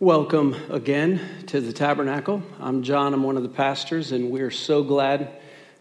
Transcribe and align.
Welcome 0.00 0.54
again 0.70 1.20
to 1.48 1.60
the 1.60 1.72
Tabernacle. 1.72 2.40
I'm 2.60 2.84
John, 2.84 3.14
I'm 3.14 3.24
one 3.24 3.36
of 3.36 3.42
the 3.42 3.48
pastors, 3.48 4.12
and 4.12 4.30
we're 4.30 4.52
so 4.52 4.84
glad 4.84 5.28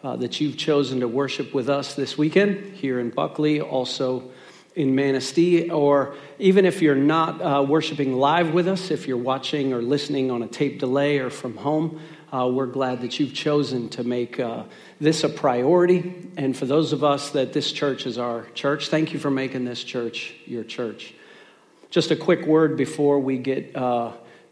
uh, 0.03 0.15
that 0.15 0.41
you've 0.41 0.57
chosen 0.57 1.01
to 1.01 1.07
worship 1.07 1.53
with 1.53 1.69
us 1.69 1.93
this 1.93 2.17
weekend 2.17 2.73
here 2.73 2.99
in 2.99 3.11
Buckley, 3.11 3.61
also 3.61 4.31
in 4.73 4.95
Manistee, 4.95 5.69
or 5.69 6.15
even 6.39 6.65
if 6.65 6.81
you're 6.81 6.95
not 6.95 7.39
uh, 7.43 7.61
worshiping 7.61 8.15
live 8.15 8.55
with 8.55 8.67
us, 8.67 8.89
if 8.89 9.07
you're 9.07 9.17
watching 9.17 9.71
or 9.71 9.83
listening 9.83 10.31
on 10.31 10.41
a 10.41 10.47
tape 10.47 10.79
delay 10.79 11.19
or 11.19 11.29
from 11.29 11.55
home, 11.55 12.01
uh, 12.33 12.49
we're 12.51 12.65
glad 12.65 13.01
that 13.01 13.19
you've 13.19 13.35
chosen 13.35 13.87
to 13.89 14.03
make 14.03 14.39
uh, 14.39 14.63
this 14.99 15.23
a 15.23 15.29
priority. 15.29 16.31
And 16.37 16.57
for 16.57 16.65
those 16.65 16.91
of 16.91 17.03
us 17.03 17.29
that 17.33 17.53
this 17.53 17.71
church 17.71 18.07
is 18.07 18.17
our 18.17 18.47
church, 18.55 18.87
thank 18.87 19.13
you 19.13 19.19
for 19.19 19.29
making 19.29 19.65
this 19.65 19.83
church 19.83 20.33
your 20.47 20.63
church. 20.63 21.13
Just 21.89 22.11
a 22.11 22.15
quick 22.15 22.45
word 22.45 22.77
before 22.77 23.19
we 23.19 23.37
get 23.37 23.75
uh, 23.75 24.11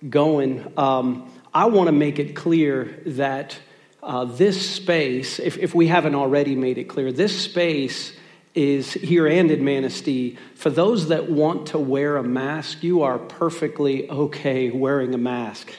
going. 0.09 0.71
Um, 0.77 1.31
I 1.53 1.65
want 1.65 1.87
to 1.87 1.91
make 1.91 2.19
it 2.19 2.35
clear 2.35 3.01
that 3.05 3.57
uh, 4.01 4.25
this 4.25 4.69
space, 4.69 5.39
if, 5.39 5.57
if 5.57 5.73
we 5.73 5.87
haven't 5.87 6.15
already 6.15 6.55
made 6.55 6.77
it 6.77 6.85
clear, 6.85 7.11
this 7.11 7.39
space 7.39 8.15
is 8.53 8.93
here 8.93 9.27
and 9.27 9.51
in 9.51 9.65
Manistee. 9.65 10.37
For 10.55 10.69
those 10.69 11.09
that 11.09 11.29
want 11.29 11.67
to 11.67 11.79
wear 11.79 12.17
a 12.17 12.23
mask, 12.23 12.83
you 12.83 13.01
are 13.03 13.19
perfectly 13.19 14.09
okay 14.09 14.69
wearing 14.69 15.13
a 15.13 15.17
mask. 15.17 15.73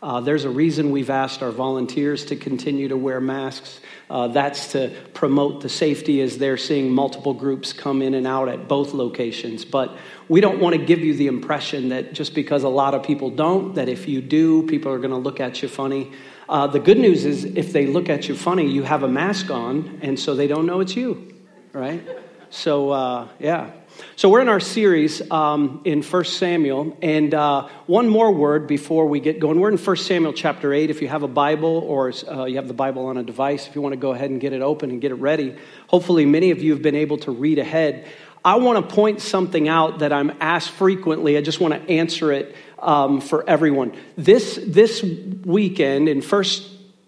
Uh, 0.00 0.20
there's 0.20 0.44
a 0.44 0.50
reason 0.50 0.92
we've 0.92 1.10
asked 1.10 1.42
our 1.42 1.50
volunteers 1.50 2.26
to 2.26 2.36
continue 2.36 2.86
to 2.86 2.96
wear 2.96 3.20
masks. 3.20 3.80
Uh, 4.08 4.28
that's 4.28 4.72
to 4.72 4.94
promote 5.12 5.60
the 5.60 5.68
safety 5.68 6.20
as 6.20 6.38
they're 6.38 6.56
seeing 6.56 6.90
multiple 6.90 7.34
groups 7.34 7.72
come 7.72 8.00
in 8.00 8.14
and 8.14 8.26
out 8.26 8.48
at 8.48 8.68
both 8.68 8.94
locations. 8.94 9.64
But 9.64 9.96
we 10.28 10.40
don't 10.40 10.60
want 10.60 10.76
to 10.76 10.84
give 10.84 11.00
you 11.00 11.14
the 11.14 11.26
impression 11.26 11.88
that 11.88 12.12
just 12.12 12.34
because 12.34 12.62
a 12.62 12.68
lot 12.68 12.94
of 12.94 13.02
people 13.02 13.30
don't, 13.30 13.74
that 13.74 13.88
if 13.88 14.06
you 14.06 14.20
do, 14.20 14.62
people 14.68 14.92
are 14.92 14.98
going 14.98 15.10
to 15.10 15.16
look 15.16 15.40
at 15.40 15.62
you 15.62 15.68
funny. 15.68 16.12
Uh, 16.48 16.68
the 16.68 16.78
good 16.78 16.98
news 16.98 17.24
is 17.24 17.44
if 17.44 17.72
they 17.72 17.86
look 17.86 18.08
at 18.08 18.28
you 18.28 18.36
funny, 18.36 18.70
you 18.70 18.84
have 18.84 19.02
a 19.02 19.08
mask 19.08 19.50
on, 19.50 19.98
and 20.00 20.18
so 20.18 20.34
they 20.36 20.46
don't 20.46 20.64
know 20.64 20.80
it's 20.80 20.94
you, 20.94 21.34
right? 21.72 22.02
So, 22.50 22.90
uh, 22.90 23.28
yeah. 23.38 23.72
So 24.16 24.28
we're 24.28 24.40
in 24.40 24.48
our 24.48 24.60
series 24.60 25.28
um, 25.30 25.80
in 25.84 26.02
1 26.02 26.24
Samuel, 26.24 26.96
and 27.02 27.32
uh, 27.34 27.68
one 27.86 28.08
more 28.08 28.32
word 28.32 28.66
before 28.66 29.06
we 29.06 29.20
get 29.20 29.40
going. 29.40 29.60
We're 29.60 29.70
in 29.70 29.78
1 29.78 29.96
Samuel 29.96 30.32
chapter 30.32 30.72
8. 30.72 30.90
If 30.90 31.02
you 31.02 31.08
have 31.08 31.22
a 31.22 31.28
Bible 31.28 31.78
or 31.78 32.12
uh, 32.28 32.44
you 32.44 32.56
have 32.56 32.68
the 32.68 32.74
Bible 32.74 33.06
on 33.06 33.16
a 33.16 33.22
device, 33.22 33.66
if 33.66 33.74
you 33.74 33.80
want 33.80 33.92
to 33.92 33.96
go 33.96 34.12
ahead 34.12 34.30
and 34.30 34.40
get 34.40 34.52
it 34.52 34.62
open 34.62 34.90
and 34.90 35.00
get 35.00 35.10
it 35.12 35.16
ready, 35.16 35.56
hopefully 35.86 36.26
many 36.26 36.50
of 36.50 36.62
you 36.62 36.72
have 36.72 36.82
been 36.82 36.94
able 36.94 37.18
to 37.18 37.30
read 37.30 37.58
ahead. 37.58 38.06
I 38.44 38.56
want 38.56 38.88
to 38.88 38.94
point 38.94 39.20
something 39.20 39.68
out 39.68 40.00
that 40.00 40.12
I'm 40.12 40.32
asked 40.40 40.70
frequently. 40.70 41.36
I 41.36 41.40
just 41.40 41.60
want 41.60 41.74
to 41.74 41.90
answer 41.90 42.32
it 42.32 42.54
um, 42.78 43.20
for 43.20 43.48
everyone. 43.48 43.96
This, 44.16 44.58
this 44.64 45.02
weekend 45.44 46.08
in 46.08 46.22
1 46.22 46.44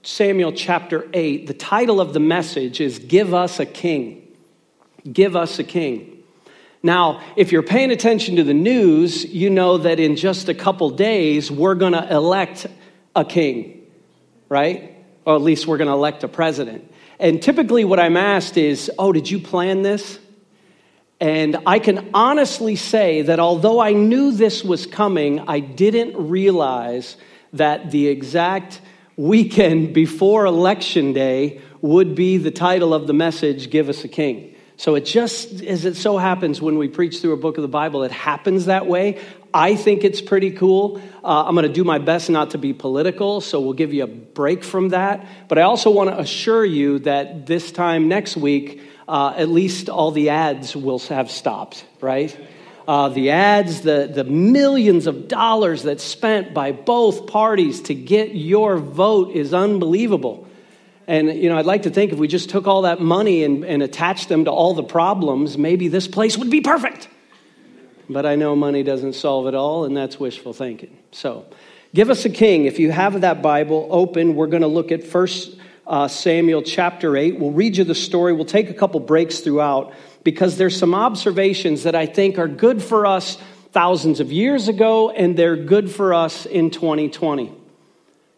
Samuel 0.02 0.52
chapter 0.52 1.08
8, 1.12 1.46
the 1.46 1.54
title 1.54 2.00
of 2.00 2.12
the 2.12 2.20
message 2.20 2.80
is 2.80 2.98
Give 2.98 3.34
Us 3.34 3.60
a 3.60 3.66
King. 3.66 4.28
Give 5.10 5.36
Us 5.36 5.58
a 5.58 5.64
King. 5.64 6.19
Now, 6.82 7.22
if 7.36 7.52
you're 7.52 7.62
paying 7.62 7.90
attention 7.90 8.36
to 8.36 8.44
the 8.44 8.54
news, 8.54 9.24
you 9.24 9.50
know 9.50 9.78
that 9.78 10.00
in 10.00 10.16
just 10.16 10.48
a 10.48 10.54
couple 10.54 10.90
days, 10.90 11.50
we're 11.50 11.74
going 11.74 11.92
to 11.92 12.10
elect 12.10 12.66
a 13.14 13.24
king, 13.24 13.86
right? 14.48 14.96
Or 15.26 15.34
at 15.34 15.42
least 15.42 15.66
we're 15.66 15.76
going 15.76 15.88
to 15.88 15.94
elect 15.94 16.24
a 16.24 16.28
president. 16.28 16.90
And 17.18 17.42
typically, 17.42 17.84
what 17.84 18.00
I'm 18.00 18.16
asked 18.16 18.56
is, 18.56 18.90
Oh, 18.98 19.12
did 19.12 19.30
you 19.30 19.38
plan 19.38 19.82
this? 19.82 20.18
And 21.20 21.58
I 21.66 21.80
can 21.80 22.10
honestly 22.14 22.76
say 22.76 23.22
that 23.22 23.38
although 23.38 23.78
I 23.78 23.92
knew 23.92 24.32
this 24.32 24.64
was 24.64 24.86
coming, 24.86 25.40
I 25.40 25.60
didn't 25.60 26.30
realize 26.30 27.18
that 27.52 27.90
the 27.90 28.08
exact 28.08 28.80
weekend 29.16 29.92
before 29.92 30.46
election 30.46 31.12
day 31.12 31.60
would 31.82 32.14
be 32.14 32.38
the 32.38 32.50
title 32.50 32.94
of 32.94 33.06
the 33.06 33.12
message, 33.12 33.68
Give 33.68 33.90
Us 33.90 34.02
a 34.02 34.08
King. 34.08 34.49
So 34.80 34.94
it 34.94 35.04
just, 35.04 35.60
as 35.60 35.84
it 35.84 35.94
so 35.94 36.16
happens 36.16 36.62
when 36.62 36.78
we 36.78 36.88
preach 36.88 37.20
through 37.20 37.34
a 37.34 37.36
book 37.36 37.58
of 37.58 37.62
the 37.62 37.68
Bible, 37.68 38.02
it 38.02 38.12
happens 38.12 38.64
that 38.64 38.86
way. 38.86 39.20
I 39.52 39.76
think 39.76 40.04
it's 40.04 40.22
pretty 40.22 40.52
cool. 40.52 41.02
Uh, 41.22 41.44
I'm 41.44 41.54
going 41.54 41.66
to 41.66 41.72
do 41.72 41.84
my 41.84 41.98
best 41.98 42.30
not 42.30 42.52
to 42.52 42.58
be 42.58 42.72
political, 42.72 43.42
so 43.42 43.60
we'll 43.60 43.74
give 43.74 43.92
you 43.92 44.04
a 44.04 44.06
break 44.06 44.64
from 44.64 44.88
that. 44.88 45.26
But 45.48 45.58
I 45.58 45.62
also 45.64 45.90
want 45.90 46.08
to 46.08 46.18
assure 46.18 46.64
you 46.64 47.00
that 47.00 47.44
this 47.44 47.70
time 47.72 48.08
next 48.08 48.38
week, 48.38 48.80
uh, 49.06 49.34
at 49.36 49.50
least 49.50 49.90
all 49.90 50.12
the 50.12 50.30
ads 50.30 50.74
will 50.74 51.00
have 51.00 51.30
stopped, 51.30 51.84
right? 52.00 52.34
Uh, 52.88 53.10
the 53.10 53.32
ads, 53.32 53.82
the, 53.82 54.10
the 54.10 54.24
millions 54.24 55.06
of 55.06 55.28
dollars 55.28 55.82
that's 55.82 56.02
spent 56.02 56.54
by 56.54 56.72
both 56.72 57.26
parties 57.26 57.82
to 57.82 57.94
get 57.94 58.34
your 58.34 58.78
vote 58.78 59.32
is 59.32 59.52
unbelievable. 59.52 60.46
And, 61.10 61.42
you 61.42 61.48
know, 61.48 61.58
I'd 61.58 61.66
like 61.66 61.82
to 61.82 61.90
think 61.90 62.12
if 62.12 62.20
we 62.20 62.28
just 62.28 62.50
took 62.50 62.68
all 62.68 62.82
that 62.82 63.00
money 63.00 63.42
and, 63.42 63.64
and 63.64 63.82
attached 63.82 64.28
them 64.28 64.44
to 64.44 64.52
all 64.52 64.74
the 64.74 64.84
problems, 64.84 65.58
maybe 65.58 65.88
this 65.88 66.06
place 66.06 66.38
would 66.38 66.50
be 66.50 66.60
perfect. 66.60 67.08
But 68.08 68.26
I 68.26 68.36
know 68.36 68.54
money 68.54 68.84
doesn't 68.84 69.14
solve 69.14 69.48
it 69.48 69.56
all, 69.56 69.84
and 69.84 69.96
that's 69.96 70.20
wishful 70.20 70.52
thinking. 70.52 70.96
So, 71.10 71.46
give 71.92 72.10
us 72.10 72.24
a 72.26 72.30
king. 72.30 72.66
If 72.66 72.78
you 72.78 72.92
have 72.92 73.22
that 73.22 73.42
Bible 73.42 73.88
open, 73.90 74.36
we're 74.36 74.46
going 74.46 74.62
to 74.62 74.68
look 74.68 74.92
at 74.92 75.02
First 75.02 75.56
uh, 75.84 76.06
Samuel 76.06 76.62
chapter 76.62 77.16
8. 77.16 77.40
We'll 77.40 77.50
read 77.50 77.76
you 77.76 77.82
the 77.82 77.96
story. 77.96 78.32
We'll 78.32 78.44
take 78.44 78.70
a 78.70 78.74
couple 78.74 79.00
breaks 79.00 79.40
throughout 79.40 79.92
because 80.22 80.58
there's 80.58 80.78
some 80.78 80.94
observations 80.94 81.82
that 81.82 81.96
I 81.96 82.06
think 82.06 82.38
are 82.38 82.46
good 82.46 82.80
for 82.80 83.04
us 83.04 83.36
thousands 83.72 84.20
of 84.20 84.30
years 84.30 84.68
ago, 84.68 85.10
and 85.10 85.36
they're 85.36 85.56
good 85.56 85.90
for 85.90 86.14
us 86.14 86.46
in 86.46 86.70
2020. 86.70 87.59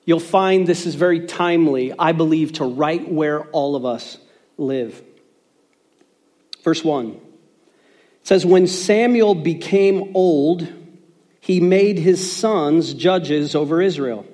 You'll 0.05 0.21
find 0.21 0.67
this 0.67 0.87
is 0.87 0.95
very 0.95 1.27
timely, 1.27 1.93
I 1.97 2.13
believe, 2.13 2.55
to 2.55 2.65
right 2.65 3.11
where 3.11 3.45
all 3.51 3.77
of 3.77 3.85
us 3.85 4.19
live. 4.59 5.01
Verse 6.63 6.85
1 6.85 7.09
it 7.11 7.21
says, 8.25 8.47
When 8.47 8.67
Samuel 8.67 9.35
became 9.35 10.13
old, 10.15 10.67
he 11.41 11.61
made 11.61 11.99
his 11.99 12.33
sons 12.33 12.95
judges 12.95 13.55
over 13.55 13.83
Israel. 13.83 14.27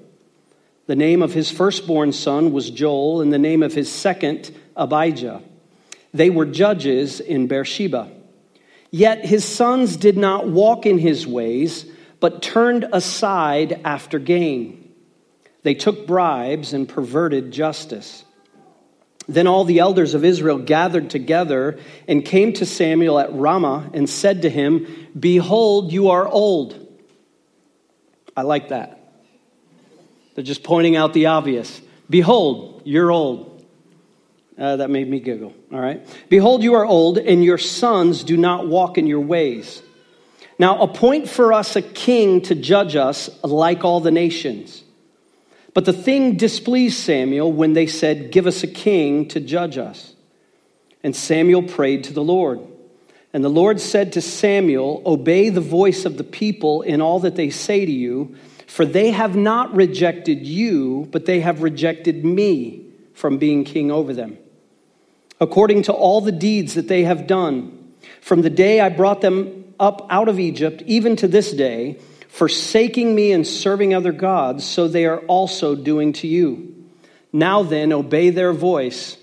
The 0.86 0.96
name 0.96 1.22
of 1.22 1.34
his 1.34 1.50
firstborn 1.50 2.12
son 2.12 2.52
was 2.52 2.70
Joel, 2.70 3.20
and 3.20 3.32
the 3.32 3.38
name 3.38 3.62
of 3.62 3.74
his 3.74 3.90
second, 3.90 4.54
Abijah. 4.76 5.42
They 6.14 6.30
were 6.30 6.46
judges 6.46 7.20
in 7.20 7.46
Beersheba. 7.46 8.10
Yet 8.90 9.24
his 9.24 9.44
sons 9.44 9.96
did 9.96 10.16
not 10.16 10.48
walk 10.48 10.86
in 10.86 10.98
his 10.98 11.26
ways, 11.26 11.84
but 12.20 12.40
turned 12.40 12.86
aside 12.92 13.80
after 13.84 14.18
gain. 14.18 14.77
They 15.62 15.74
took 15.74 16.06
bribes 16.06 16.72
and 16.72 16.88
perverted 16.88 17.50
justice. 17.50 18.24
Then 19.28 19.46
all 19.46 19.64
the 19.64 19.80
elders 19.80 20.14
of 20.14 20.24
Israel 20.24 20.58
gathered 20.58 21.10
together 21.10 21.78
and 22.06 22.24
came 22.24 22.54
to 22.54 22.66
Samuel 22.66 23.18
at 23.18 23.32
Ramah 23.32 23.90
and 23.92 24.08
said 24.08 24.42
to 24.42 24.50
him, 24.50 25.08
Behold, 25.18 25.92
you 25.92 26.10
are 26.10 26.26
old. 26.26 26.86
I 28.34 28.42
like 28.42 28.68
that. 28.68 28.94
They're 30.34 30.44
just 30.44 30.62
pointing 30.62 30.96
out 30.96 31.12
the 31.12 31.26
obvious. 31.26 31.82
Behold, 32.08 32.82
you're 32.84 33.10
old. 33.10 33.66
Uh, 34.56 34.76
that 34.76 34.90
made 34.90 35.08
me 35.08 35.20
giggle. 35.20 35.54
All 35.72 35.80
right. 35.80 36.04
Behold, 36.28 36.62
you 36.62 36.74
are 36.74 36.84
old, 36.84 37.18
and 37.18 37.44
your 37.44 37.58
sons 37.58 38.24
do 38.24 38.36
not 38.36 38.66
walk 38.66 38.98
in 38.98 39.06
your 39.06 39.20
ways. 39.20 39.82
Now 40.58 40.80
appoint 40.80 41.28
for 41.28 41.52
us 41.52 41.76
a 41.76 41.82
king 41.82 42.40
to 42.42 42.54
judge 42.54 42.96
us 42.96 43.30
like 43.44 43.84
all 43.84 44.00
the 44.00 44.10
nations. 44.10 44.82
But 45.78 45.84
the 45.84 45.92
thing 45.92 46.34
displeased 46.34 46.98
Samuel 46.98 47.52
when 47.52 47.72
they 47.72 47.86
said, 47.86 48.32
Give 48.32 48.48
us 48.48 48.64
a 48.64 48.66
king 48.66 49.28
to 49.28 49.38
judge 49.38 49.78
us. 49.78 50.16
And 51.04 51.14
Samuel 51.14 51.62
prayed 51.62 52.02
to 52.02 52.12
the 52.12 52.20
Lord. 52.20 52.58
And 53.32 53.44
the 53.44 53.48
Lord 53.48 53.78
said 53.78 54.12
to 54.14 54.20
Samuel, 54.20 55.00
Obey 55.06 55.50
the 55.50 55.60
voice 55.60 56.04
of 56.04 56.18
the 56.18 56.24
people 56.24 56.82
in 56.82 57.00
all 57.00 57.20
that 57.20 57.36
they 57.36 57.50
say 57.50 57.86
to 57.86 57.92
you, 57.92 58.34
for 58.66 58.84
they 58.84 59.12
have 59.12 59.36
not 59.36 59.72
rejected 59.72 60.44
you, 60.44 61.06
but 61.12 61.26
they 61.26 61.42
have 61.42 61.62
rejected 61.62 62.24
me 62.24 62.84
from 63.14 63.38
being 63.38 63.62
king 63.62 63.92
over 63.92 64.12
them. 64.12 64.36
According 65.40 65.82
to 65.82 65.92
all 65.92 66.20
the 66.20 66.32
deeds 66.32 66.74
that 66.74 66.88
they 66.88 67.04
have 67.04 67.28
done, 67.28 67.94
from 68.20 68.42
the 68.42 68.50
day 68.50 68.80
I 68.80 68.88
brought 68.88 69.20
them 69.20 69.74
up 69.78 70.08
out 70.10 70.28
of 70.28 70.40
Egypt, 70.40 70.82
even 70.86 71.14
to 71.14 71.28
this 71.28 71.52
day, 71.52 72.00
forsaking 72.38 73.12
me 73.12 73.32
and 73.32 73.44
serving 73.44 73.92
other 73.92 74.12
gods, 74.12 74.64
so 74.64 74.86
they 74.86 75.06
are 75.06 75.18
also 75.22 75.74
doing 75.74 76.12
to 76.12 76.28
you. 76.28 76.86
Now 77.32 77.64
then, 77.64 77.92
obey 77.92 78.30
their 78.30 78.52
voice, 78.52 79.16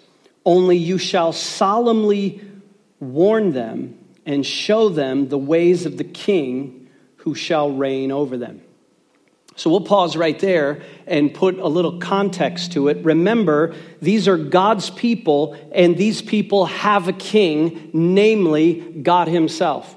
only 0.46 0.76
you 0.76 0.98
shall 0.98 1.32
solemnly 1.32 2.42
warn 3.00 3.54
them 3.54 3.98
and 4.26 4.46
show 4.46 4.90
them 4.90 5.30
the 5.30 5.38
ways 5.38 5.86
of 5.86 5.98
the 5.98 6.04
king 6.04 6.90
who 7.16 7.36
shall 7.36 7.72
reign 7.72 8.12
over 8.12 8.36
them. 8.36 8.62
So 9.56 9.70
we'll 9.70 9.82
pause 9.82 10.18
right 10.18 10.38
there 10.38 10.82
and 11.08 11.34
put 11.34 11.58
a 11.58 11.68
little 11.68 12.00
context 12.00 12.74
to 12.74 12.90
it. 12.90 12.98
Remember, 13.06 13.74
these 14.02 14.28
are 14.28 14.38
God's 14.38 14.90
people, 14.90 15.58
and 15.72 15.96
these 15.96 16.22
people 16.22 16.66
have 16.66 17.08
a 17.08 17.14
king, 17.14 17.92
namely 17.94 18.74
God 18.74 19.30
Himself. 19.30 19.96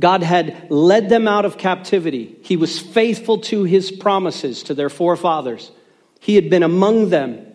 God 0.00 0.22
had 0.22 0.70
led 0.70 1.08
them 1.10 1.28
out 1.28 1.44
of 1.44 1.58
captivity. 1.58 2.36
He 2.42 2.56
was 2.56 2.78
faithful 2.78 3.38
to 3.42 3.64
his 3.64 3.92
promises 3.92 4.64
to 4.64 4.74
their 4.74 4.88
forefathers. 4.88 5.70
He 6.20 6.34
had 6.34 6.48
been 6.48 6.62
among 6.62 7.10
them, 7.10 7.46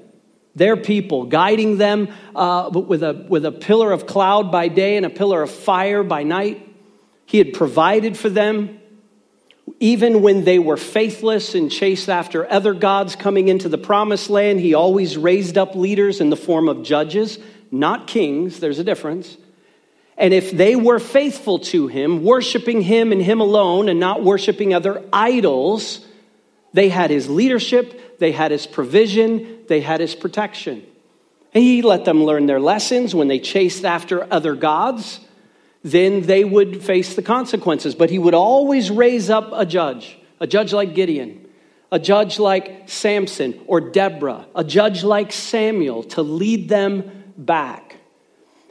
their 0.53 0.77
people, 0.77 1.25
guiding 1.25 1.77
them 1.77 2.09
uh, 2.35 2.69
with, 2.71 3.03
a, 3.03 3.25
with 3.27 3.45
a 3.45 3.51
pillar 3.51 3.91
of 3.91 4.05
cloud 4.05 4.51
by 4.51 4.67
day 4.67 4.95
and 4.95 5.05
a 5.05 5.09
pillar 5.09 5.41
of 5.41 5.51
fire 5.51 6.03
by 6.03 6.23
night. 6.23 6.61
He 7.25 7.39
had 7.39 7.53
provided 7.53 8.15
for 8.15 8.29
them. 8.29 8.79
Even 9.79 10.21
when 10.21 10.43
they 10.43 10.59
were 10.59 10.77
faithless 10.77 11.55
and 11.55 11.71
chased 11.71 12.07
after 12.07 12.49
other 12.51 12.75
gods 12.75 13.15
coming 13.15 13.47
into 13.47 13.67
the 13.67 13.79
promised 13.79 14.29
land, 14.29 14.59
he 14.59 14.75
always 14.75 15.17
raised 15.17 15.57
up 15.57 15.75
leaders 15.75 16.21
in 16.21 16.29
the 16.29 16.37
form 16.37 16.69
of 16.69 16.83
judges, 16.83 17.39
not 17.71 18.05
kings. 18.05 18.59
There's 18.59 18.77
a 18.77 18.83
difference. 18.83 19.35
And 20.17 20.33
if 20.33 20.51
they 20.51 20.75
were 20.75 20.99
faithful 20.99 21.59
to 21.59 21.87
him, 21.87 22.23
worshiping 22.23 22.81
him 22.81 23.11
and 23.11 23.21
him 23.21 23.41
alone, 23.41 23.89
and 23.89 23.99
not 23.99 24.23
worshiping 24.23 24.73
other 24.73 25.03
idols, 25.11 26.05
they 26.73 26.89
had 26.89 27.09
his 27.09 27.29
leadership, 27.29 28.19
they 28.19 28.31
had 28.31 28.51
his 28.51 28.65
provision, 28.65 29.59
they 29.67 29.81
had 29.81 29.99
his 29.99 30.15
protection. 30.15 30.85
And 31.53 31.63
he 31.63 31.81
let 31.81 32.05
them 32.05 32.23
learn 32.23 32.45
their 32.45 32.59
lessons 32.59 33.13
when 33.13 33.27
they 33.27 33.39
chased 33.39 33.83
after 33.85 34.31
other 34.31 34.55
gods 34.55 35.19
then 35.85 36.21
they 36.21 36.43
would 36.43 36.83
face 36.83 37.15
the 37.15 37.21
consequences. 37.21 37.93
But 37.93 38.09
he 38.09 38.17
would 38.17 38.33
always 38.33 38.89
raise 38.89 39.29
up 39.29 39.51
a 39.53 39.67
judge, 39.67 40.17
a 40.39 40.47
judge 40.47 40.73
like 40.73 40.95
Gideon, 40.95 41.47
a 41.91 41.99
judge 41.99 42.39
like 42.39 42.89
Samson 42.89 43.61
or 43.67 43.79
Deborah, 43.79 44.47
a 44.55 44.63
judge 44.63 45.03
like 45.03 45.31
Samuel 45.31 46.01
to 46.03 46.23
lead 46.23 46.69
them 46.69 47.33
back. 47.37 47.84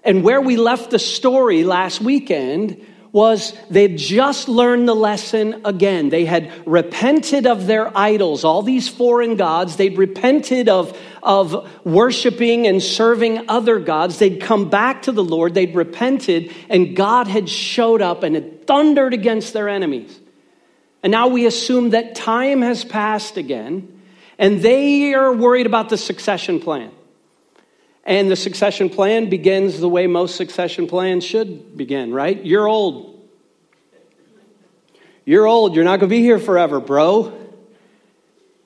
And 0.04 0.22
where 0.22 0.40
we 0.40 0.56
left 0.56 0.90
the 0.90 0.98
story 0.98 1.64
last 1.64 2.00
weekend 2.00 2.84
was 3.14 3.56
they'd 3.70 3.96
just 3.96 4.48
learned 4.48 4.88
the 4.88 4.94
lesson 4.94 5.62
again. 5.64 6.08
They 6.08 6.24
had 6.24 6.50
repented 6.66 7.46
of 7.46 7.68
their 7.68 7.96
idols, 7.96 8.42
all 8.44 8.60
these 8.62 8.88
foreign 8.88 9.36
gods. 9.36 9.76
They'd 9.76 9.96
repented 9.96 10.68
of, 10.68 10.98
of 11.22 11.70
worshiping 11.84 12.66
and 12.66 12.82
serving 12.82 13.48
other 13.48 13.78
gods. 13.78 14.18
They'd 14.18 14.42
come 14.42 14.68
back 14.68 15.02
to 15.02 15.12
the 15.12 15.22
Lord. 15.22 15.54
They'd 15.54 15.76
repented, 15.76 16.52
and 16.68 16.96
God 16.96 17.28
had 17.28 17.48
showed 17.48 18.02
up 18.02 18.24
and 18.24 18.34
had 18.34 18.66
thundered 18.66 19.14
against 19.14 19.52
their 19.52 19.68
enemies. 19.68 20.18
And 21.04 21.12
now 21.12 21.28
we 21.28 21.46
assume 21.46 21.90
that 21.90 22.16
time 22.16 22.62
has 22.62 22.84
passed 22.84 23.36
again, 23.36 24.02
and 24.38 24.60
they 24.60 25.14
are 25.14 25.32
worried 25.32 25.66
about 25.66 25.88
the 25.88 25.98
succession 25.98 26.58
plan. 26.58 26.90
And 28.04 28.30
the 28.30 28.36
succession 28.36 28.90
plan 28.90 29.30
begins 29.30 29.80
the 29.80 29.88
way 29.88 30.06
most 30.06 30.36
succession 30.36 30.86
plans 30.86 31.24
should 31.24 31.76
begin, 31.76 32.12
right? 32.12 32.44
You're 32.44 32.68
old. 32.68 33.28
You're 35.24 35.46
old. 35.46 35.74
You're 35.74 35.84
not 35.84 36.00
going 36.00 36.10
to 36.10 36.14
be 36.14 36.20
here 36.20 36.38
forever, 36.38 36.80
bro. 36.80 37.32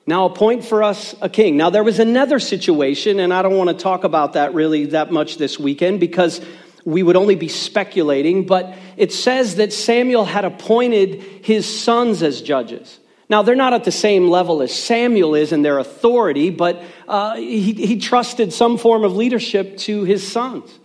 Now 0.05 0.25
appoint 0.25 0.65
for 0.65 0.83
us 0.83 1.15
a 1.21 1.29
king. 1.29 1.55
Now 1.55 1.69
there 1.69 1.83
was 1.83 1.99
another 1.99 2.39
situation, 2.39 3.19
and 3.19 3.33
I 3.33 3.41
don't 3.41 3.57
want 3.57 3.69
to 3.69 3.75
talk 3.75 4.03
about 4.03 4.33
that 4.33 4.53
really 4.53 4.87
that 4.87 5.11
much 5.11 5.37
this 5.37 5.57
weekend 5.57 5.99
because 5.99 6.41
we 6.83 7.03
would 7.03 7.15
only 7.15 7.35
be 7.35 7.47
speculating, 7.47 8.45
but 8.45 8.73
it 8.97 9.13
says 9.13 9.55
that 9.55 9.71
Samuel 9.71 10.25
had 10.25 10.45
appointed 10.45 11.21
his 11.43 11.65
sons 11.65 12.23
as 12.23 12.41
judges. 12.41 12.99
Now, 13.29 13.43
they're 13.43 13.55
not 13.55 13.73
at 13.73 13.83
the 13.83 13.91
same 13.91 14.27
level 14.27 14.63
as 14.63 14.73
Samuel 14.73 15.35
is 15.35 15.51
in 15.51 15.61
their 15.61 15.77
authority, 15.77 16.49
but 16.49 16.81
uh, 17.07 17.35
he, 17.35 17.73
he 17.73 17.99
trusted 17.99 18.51
some 18.51 18.79
form 18.79 19.03
of 19.03 19.15
leadership 19.15 19.77
to 19.77 20.03
his 20.03 20.29
sons. 20.29 20.79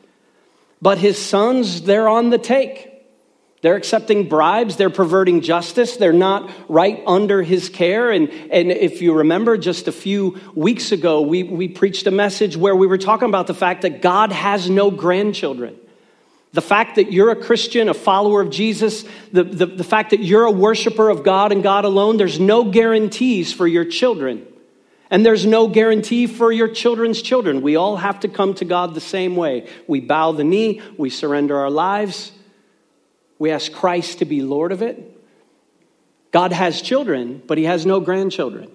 But 0.82 0.98
his 0.98 1.16
sons, 1.16 1.82
they're 1.82 2.08
on 2.08 2.28
the 2.28 2.36
take. 2.36 2.90
They're 3.62 3.76
accepting 3.76 4.28
bribes. 4.28 4.76
They're 4.76 4.90
perverting 4.90 5.40
justice. 5.40 5.96
They're 5.96 6.12
not 6.12 6.50
right 6.68 7.02
under 7.06 7.42
his 7.42 7.70
care. 7.70 8.10
And, 8.10 8.28
and 8.28 8.70
if 8.70 9.00
you 9.00 9.14
remember, 9.14 9.56
just 9.56 9.88
a 9.88 9.92
few 9.92 10.38
weeks 10.54 10.92
ago, 10.92 11.22
we, 11.22 11.44
we 11.44 11.68
preached 11.68 12.06
a 12.06 12.10
message 12.10 12.58
where 12.58 12.76
we 12.76 12.86
were 12.86 12.98
talking 12.98 13.30
about 13.30 13.46
the 13.46 13.54
fact 13.54 13.80
that 13.82 14.02
God 14.02 14.32
has 14.32 14.68
no 14.68 14.90
grandchildren. 14.90 15.76
The 16.54 16.62
fact 16.62 16.94
that 16.94 17.12
you're 17.12 17.30
a 17.30 17.36
Christian, 17.36 17.88
a 17.88 17.94
follower 17.94 18.40
of 18.40 18.48
Jesus, 18.48 19.04
the, 19.32 19.42
the, 19.42 19.66
the 19.66 19.82
fact 19.82 20.10
that 20.10 20.20
you're 20.20 20.44
a 20.44 20.52
worshiper 20.52 21.10
of 21.10 21.24
God 21.24 21.50
and 21.50 21.64
God 21.64 21.84
alone, 21.84 22.16
there's 22.16 22.38
no 22.38 22.70
guarantees 22.70 23.52
for 23.52 23.66
your 23.66 23.84
children. 23.84 24.46
And 25.10 25.26
there's 25.26 25.44
no 25.44 25.66
guarantee 25.66 26.28
for 26.28 26.52
your 26.52 26.68
children's 26.68 27.20
children. 27.20 27.60
We 27.60 27.74
all 27.74 27.96
have 27.96 28.20
to 28.20 28.28
come 28.28 28.54
to 28.54 28.64
God 28.64 28.94
the 28.94 29.00
same 29.00 29.34
way. 29.34 29.68
We 29.88 29.98
bow 29.98 30.30
the 30.30 30.44
knee, 30.44 30.80
we 30.96 31.10
surrender 31.10 31.58
our 31.58 31.70
lives, 31.70 32.30
we 33.36 33.50
ask 33.50 33.72
Christ 33.72 34.20
to 34.20 34.24
be 34.24 34.40
Lord 34.40 34.70
of 34.70 34.80
it. 34.80 35.10
God 36.30 36.52
has 36.52 36.80
children, 36.80 37.42
but 37.44 37.58
He 37.58 37.64
has 37.64 37.84
no 37.84 37.98
grandchildren. 37.98 38.70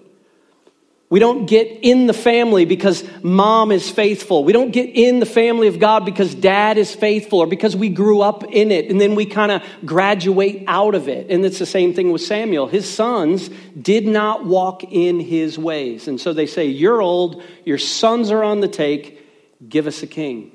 We 1.10 1.18
don't 1.18 1.46
get 1.46 1.66
in 1.82 2.06
the 2.06 2.12
family 2.12 2.64
because 2.64 3.02
mom 3.20 3.72
is 3.72 3.90
faithful. 3.90 4.44
We 4.44 4.52
don't 4.52 4.70
get 4.70 4.90
in 4.94 5.18
the 5.18 5.26
family 5.26 5.66
of 5.66 5.80
God 5.80 6.04
because 6.04 6.32
dad 6.36 6.78
is 6.78 6.94
faithful 6.94 7.40
or 7.40 7.48
because 7.48 7.74
we 7.74 7.88
grew 7.88 8.20
up 8.20 8.44
in 8.44 8.70
it 8.70 8.88
and 8.88 9.00
then 9.00 9.16
we 9.16 9.26
kind 9.26 9.50
of 9.50 9.62
graduate 9.84 10.62
out 10.68 10.94
of 10.94 11.08
it. 11.08 11.28
And 11.28 11.44
it's 11.44 11.58
the 11.58 11.66
same 11.66 11.94
thing 11.94 12.12
with 12.12 12.22
Samuel. 12.22 12.68
His 12.68 12.88
sons 12.88 13.50
did 13.80 14.06
not 14.06 14.46
walk 14.46 14.84
in 14.84 15.18
his 15.18 15.58
ways. 15.58 16.06
And 16.06 16.20
so 16.20 16.32
they 16.32 16.46
say, 16.46 16.66
You're 16.66 17.02
old, 17.02 17.42
your 17.64 17.78
sons 17.78 18.30
are 18.30 18.44
on 18.44 18.60
the 18.60 18.68
take, 18.68 19.68
give 19.68 19.88
us 19.88 20.04
a 20.04 20.06
king. 20.06 20.52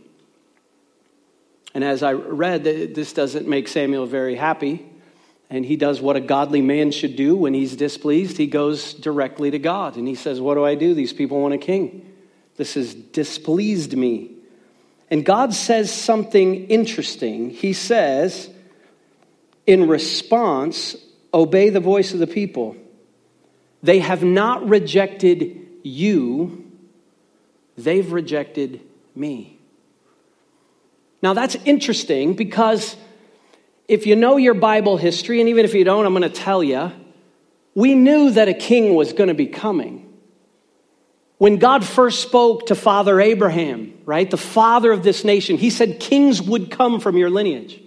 And 1.73 1.83
as 1.83 2.01
I 2.01 2.13
read, 2.13 2.63
this 2.63 3.11
doesn't 3.11 3.45
make 3.45 3.67
Samuel 3.67 4.05
very 4.05 4.35
happy. 4.35 4.85
And 5.49 5.65
he 5.65 5.75
does 5.75 6.01
what 6.01 6.15
a 6.15 6.21
godly 6.21 6.61
man 6.61 6.91
should 6.91 7.15
do 7.15 7.35
when 7.35 7.53
he's 7.53 7.75
displeased. 7.75 8.37
He 8.37 8.47
goes 8.47 8.93
directly 8.93 9.51
to 9.51 9.59
God 9.59 9.95
and 9.95 10.07
he 10.07 10.15
says, 10.15 10.41
What 10.41 10.55
do 10.55 10.65
I 10.65 10.75
do? 10.75 10.93
These 10.93 11.13
people 11.13 11.41
want 11.41 11.53
a 11.53 11.59
king. 11.59 12.11
This 12.57 12.73
has 12.73 12.93
displeased 12.93 13.95
me. 13.95 14.31
And 15.11 15.23
God 15.23 15.53
says 15.53 15.91
something 15.91 16.67
interesting. 16.67 17.51
He 17.51 17.73
says, 17.73 18.49
in 19.65 19.87
response, 19.87 20.95
obey 21.33 21.69
the 21.69 21.79
voice 21.79 22.13
of 22.13 22.19
the 22.19 22.27
people. 22.27 22.75
They 23.83 23.99
have 23.99 24.23
not 24.23 24.67
rejected 24.67 25.61
you, 25.83 26.71
they've 27.77 28.11
rejected 28.11 28.81
me. 29.15 29.59
Now 31.21 31.33
that's 31.33 31.55
interesting 31.65 32.33
because 32.33 32.95
if 33.87 34.07
you 34.07 34.15
know 34.15 34.37
your 34.37 34.53
Bible 34.53 34.97
history, 34.97 35.39
and 35.39 35.49
even 35.49 35.65
if 35.65 35.73
you 35.73 35.83
don't, 35.83 36.05
I'm 36.05 36.13
going 36.13 36.23
to 36.23 36.29
tell 36.29 36.63
you, 36.63 36.91
we 37.75 37.93
knew 37.93 38.31
that 38.31 38.47
a 38.47 38.53
king 38.53 38.95
was 38.95 39.13
going 39.13 39.27
to 39.27 39.33
be 39.33 39.47
coming. 39.47 40.01
When 41.37 41.57
God 41.57 41.83
first 41.83 42.21
spoke 42.21 42.67
to 42.67 42.75
Father 42.75 43.19
Abraham, 43.19 43.93
right, 44.05 44.29
the 44.29 44.37
father 44.37 44.91
of 44.91 45.03
this 45.03 45.23
nation, 45.25 45.57
he 45.57 45.69
said 45.69 45.99
kings 45.99 46.41
would 46.41 46.71
come 46.71 46.99
from 46.99 47.17
your 47.17 47.29
lineage. 47.29 47.81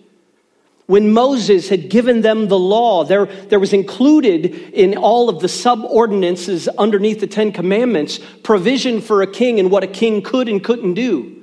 When 0.87 1.13
Moses 1.13 1.69
had 1.69 1.91
given 1.91 2.23
them 2.23 2.49
the 2.49 2.59
law, 2.59 3.05
there, 3.05 3.27
there 3.27 3.61
was 3.61 3.73
included 3.73 4.47
in 4.47 4.97
all 4.97 5.29
of 5.29 5.41
the 5.41 5.49
subordinances 5.49 6.67
underneath 6.67 7.21
the 7.21 7.27
Ten 7.27 7.53
Commandments 7.53 8.21
provision 8.43 9.01
for 9.01 9.21
a 9.21 9.27
king 9.27 9.61
and 9.61 9.71
what 9.71 9.85
a 9.85 9.89
king 9.89 10.23
could 10.23 10.49
and 10.49 10.65
couldn't 10.65 10.95
do. 10.95 11.38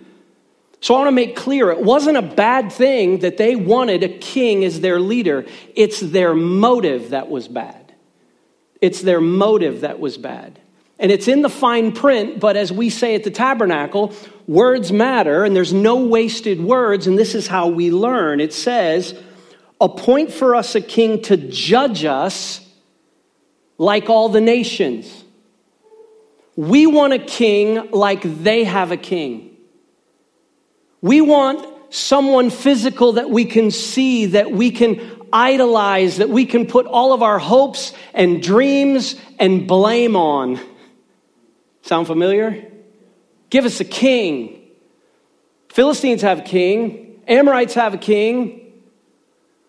So 0.85 0.93
I 0.93 0.97
want 0.99 1.07
to 1.07 1.13
make 1.13 1.35
clear 1.35 1.71
it 1.71 1.81
wasn't 1.81 2.17
a 2.17 2.21
bad 2.21 2.71
thing 2.71 3.21
that 3.21 3.37
they 3.37 3.55
wanted 3.55 4.03
a 4.03 4.07
king 4.07 4.63
as 4.63 4.81
their 4.81 4.99
leader. 4.99 5.47
It's 5.73 5.99
their 5.99 6.35
motive 6.35 7.09
that 7.09 7.27
was 7.27 7.47
bad. 7.47 7.91
It's 8.81 9.01
their 9.01 9.19
motive 9.19 9.81
that 9.81 9.99
was 9.99 10.19
bad. 10.19 10.59
And 10.99 11.11
it's 11.11 11.27
in 11.27 11.41
the 11.41 11.49
fine 11.49 11.91
print, 11.91 12.39
but 12.39 12.55
as 12.55 12.71
we 12.71 12.91
say 12.91 13.15
at 13.15 13.23
the 13.23 13.31
tabernacle, 13.31 14.13
words 14.45 14.91
matter 14.91 15.43
and 15.43 15.55
there's 15.55 15.73
no 15.73 16.05
wasted 16.05 16.61
words, 16.61 17.07
and 17.07 17.17
this 17.17 17.33
is 17.33 17.47
how 17.47 17.67
we 17.69 17.89
learn. 17.89 18.39
It 18.39 18.53
says, 18.53 19.19
Appoint 19.81 20.31
for 20.31 20.53
us 20.53 20.75
a 20.75 20.81
king 20.81 21.23
to 21.23 21.35
judge 21.35 22.05
us 22.05 22.63
like 23.79 24.07
all 24.11 24.29
the 24.29 24.39
nations. 24.39 25.23
We 26.55 26.85
want 26.85 27.13
a 27.13 27.17
king 27.17 27.89
like 27.89 28.21
they 28.21 28.65
have 28.65 28.91
a 28.91 28.97
king. 28.97 29.54
We 31.05 31.21
want 31.21 31.63
someone 31.93 32.49
physical 32.49 33.11
that 33.11 33.29
we 33.29 33.45
can 33.45 33.69
see, 33.69 34.25
that 34.25 34.51
we 34.51 34.71
can 34.71 35.21
idolize, 35.31 36.17
that 36.17 36.29
we 36.29 36.47
can 36.47 36.65
put 36.65 36.87
all 36.87 37.13
of 37.13 37.21
our 37.21 37.37
hopes 37.37 37.93
and 38.15 38.41
dreams 38.41 39.13
and 39.37 39.67
blame 39.67 40.15
on. 40.15 40.59
Sound 41.83 42.07
familiar? 42.07 42.71
Give 43.51 43.65
us 43.65 43.79
a 43.79 43.85
king. 43.85 44.59
Philistines 45.69 46.23
have 46.23 46.39
a 46.39 46.41
king, 46.41 47.21
Amorites 47.27 47.75
have 47.75 47.93
a 47.93 47.99
king, 47.99 48.64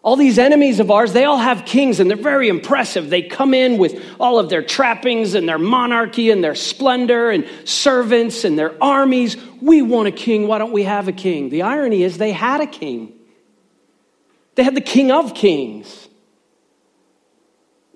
all 0.06 0.14
these 0.14 0.38
enemies 0.38 0.78
of 0.78 0.88
ours, 0.92 1.12
they 1.12 1.24
all 1.24 1.36
have 1.36 1.64
kings 1.64 1.98
and 1.98 2.08
they're 2.08 2.16
very 2.16 2.48
impressive. 2.48 3.10
They 3.10 3.22
come 3.22 3.52
in 3.52 3.76
with 3.76 4.00
all 4.20 4.38
of 4.38 4.48
their 4.48 4.62
trappings 4.62 5.34
and 5.34 5.48
their 5.48 5.58
monarchy 5.58 6.30
and 6.30 6.44
their 6.44 6.54
splendor 6.54 7.28
and 7.30 7.44
servants 7.64 8.44
and 8.44 8.56
their 8.56 8.80
armies. 8.80 9.36
We 9.60 9.82
want 9.82 10.06
a 10.06 10.12
king. 10.12 10.46
Why 10.46 10.58
don't 10.58 10.70
we 10.70 10.84
have 10.84 11.08
a 11.08 11.12
king? 11.12 11.48
The 11.48 11.62
irony 11.62 12.04
is 12.04 12.18
they 12.18 12.30
had 12.30 12.60
a 12.60 12.68
king. 12.68 13.14
They 14.54 14.62
had 14.62 14.76
the 14.76 14.80
King 14.80 15.10
of 15.10 15.34
Kings. 15.34 16.06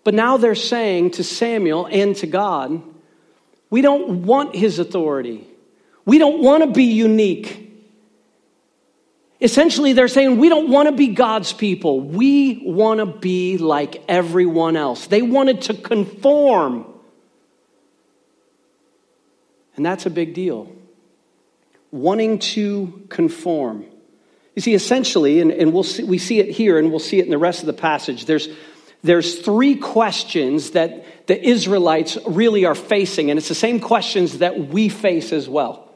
But 0.03 0.15
now 0.15 0.37
they're 0.37 0.57
saying 0.57 1.13
to 1.13 1.23
Samuel 1.23 1.87
and 1.87 2.17
to 2.17 2.27
God, 2.27 2.83
we 3.71 3.83
don't 3.83 4.25
want 4.25 4.57
his 4.57 4.81
authority. 4.81 5.47
We 6.05 6.19
don't 6.19 6.43
want 6.43 6.65
to 6.65 6.73
be 6.73 6.87
unique. 6.87 7.70
Essentially, 9.41 9.95
they're 9.95 10.09
saying 10.09 10.39
we 10.39 10.51
don't 10.51 10.69
want 10.69 10.89
to 10.89 10.93
be 10.93 11.09
God's 11.09 11.53
people. 11.53 12.01
We 12.01 12.63
want 12.65 13.01
to 13.01 13.07
be 13.07 13.57
like 13.57 14.03
everyone 14.07 14.77
else. 14.77 15.07
They 15.07 15.23
wanted 15.23 15.63
to 15.63 15.75
conform. 15.75 16.87
And 19.77 19.87
that's 19.87 20.05
a 20.05 20.11
big 20.11 20.35
deal. 20.35 20.71
Wanting 21.91 22.39
to 22.41 23.07
conform. 23.09 23.87
You 24.55 24.63
see, 24.63 24.75
essentially, 24.75 25.41
and, 25.41 25.51
and 25.51 25.73
we'll 25.73 25.85
see, 25.85 26.03
we 26.03 26.19
see 26.19 26.39
it 26.39 26.51
here 26.51 26.79
and 26.79 26.91
we'll 26.91 26.99
see 26.99 27.19
it 27.19 27.25
in 27.25 27.31
the 27.31 27.39
rest 27.39 27.61
of 27.61 27.67
the 27.67 27.73
passage, 27.73 28.27
there's, 28.27 28.49
there's 29.03 29.39
three 29.39 29.77
questions 29.77 30.73
that 30.73 31.27
the 31.29 31.43
Israelites 31.43 32.19
really 32.27 32.67
are 32.67 32.75
facing, 32.75 33.31
and 33.31 33.39
it's 33.39 33.49
the 33.49 33.55
same 33.55 33.81
questions 33.81 34.39
that 34.39 34.59
we 34.59 34.91
face 34.91 35.33
as 35.33 35.49
well. 35.49 35.90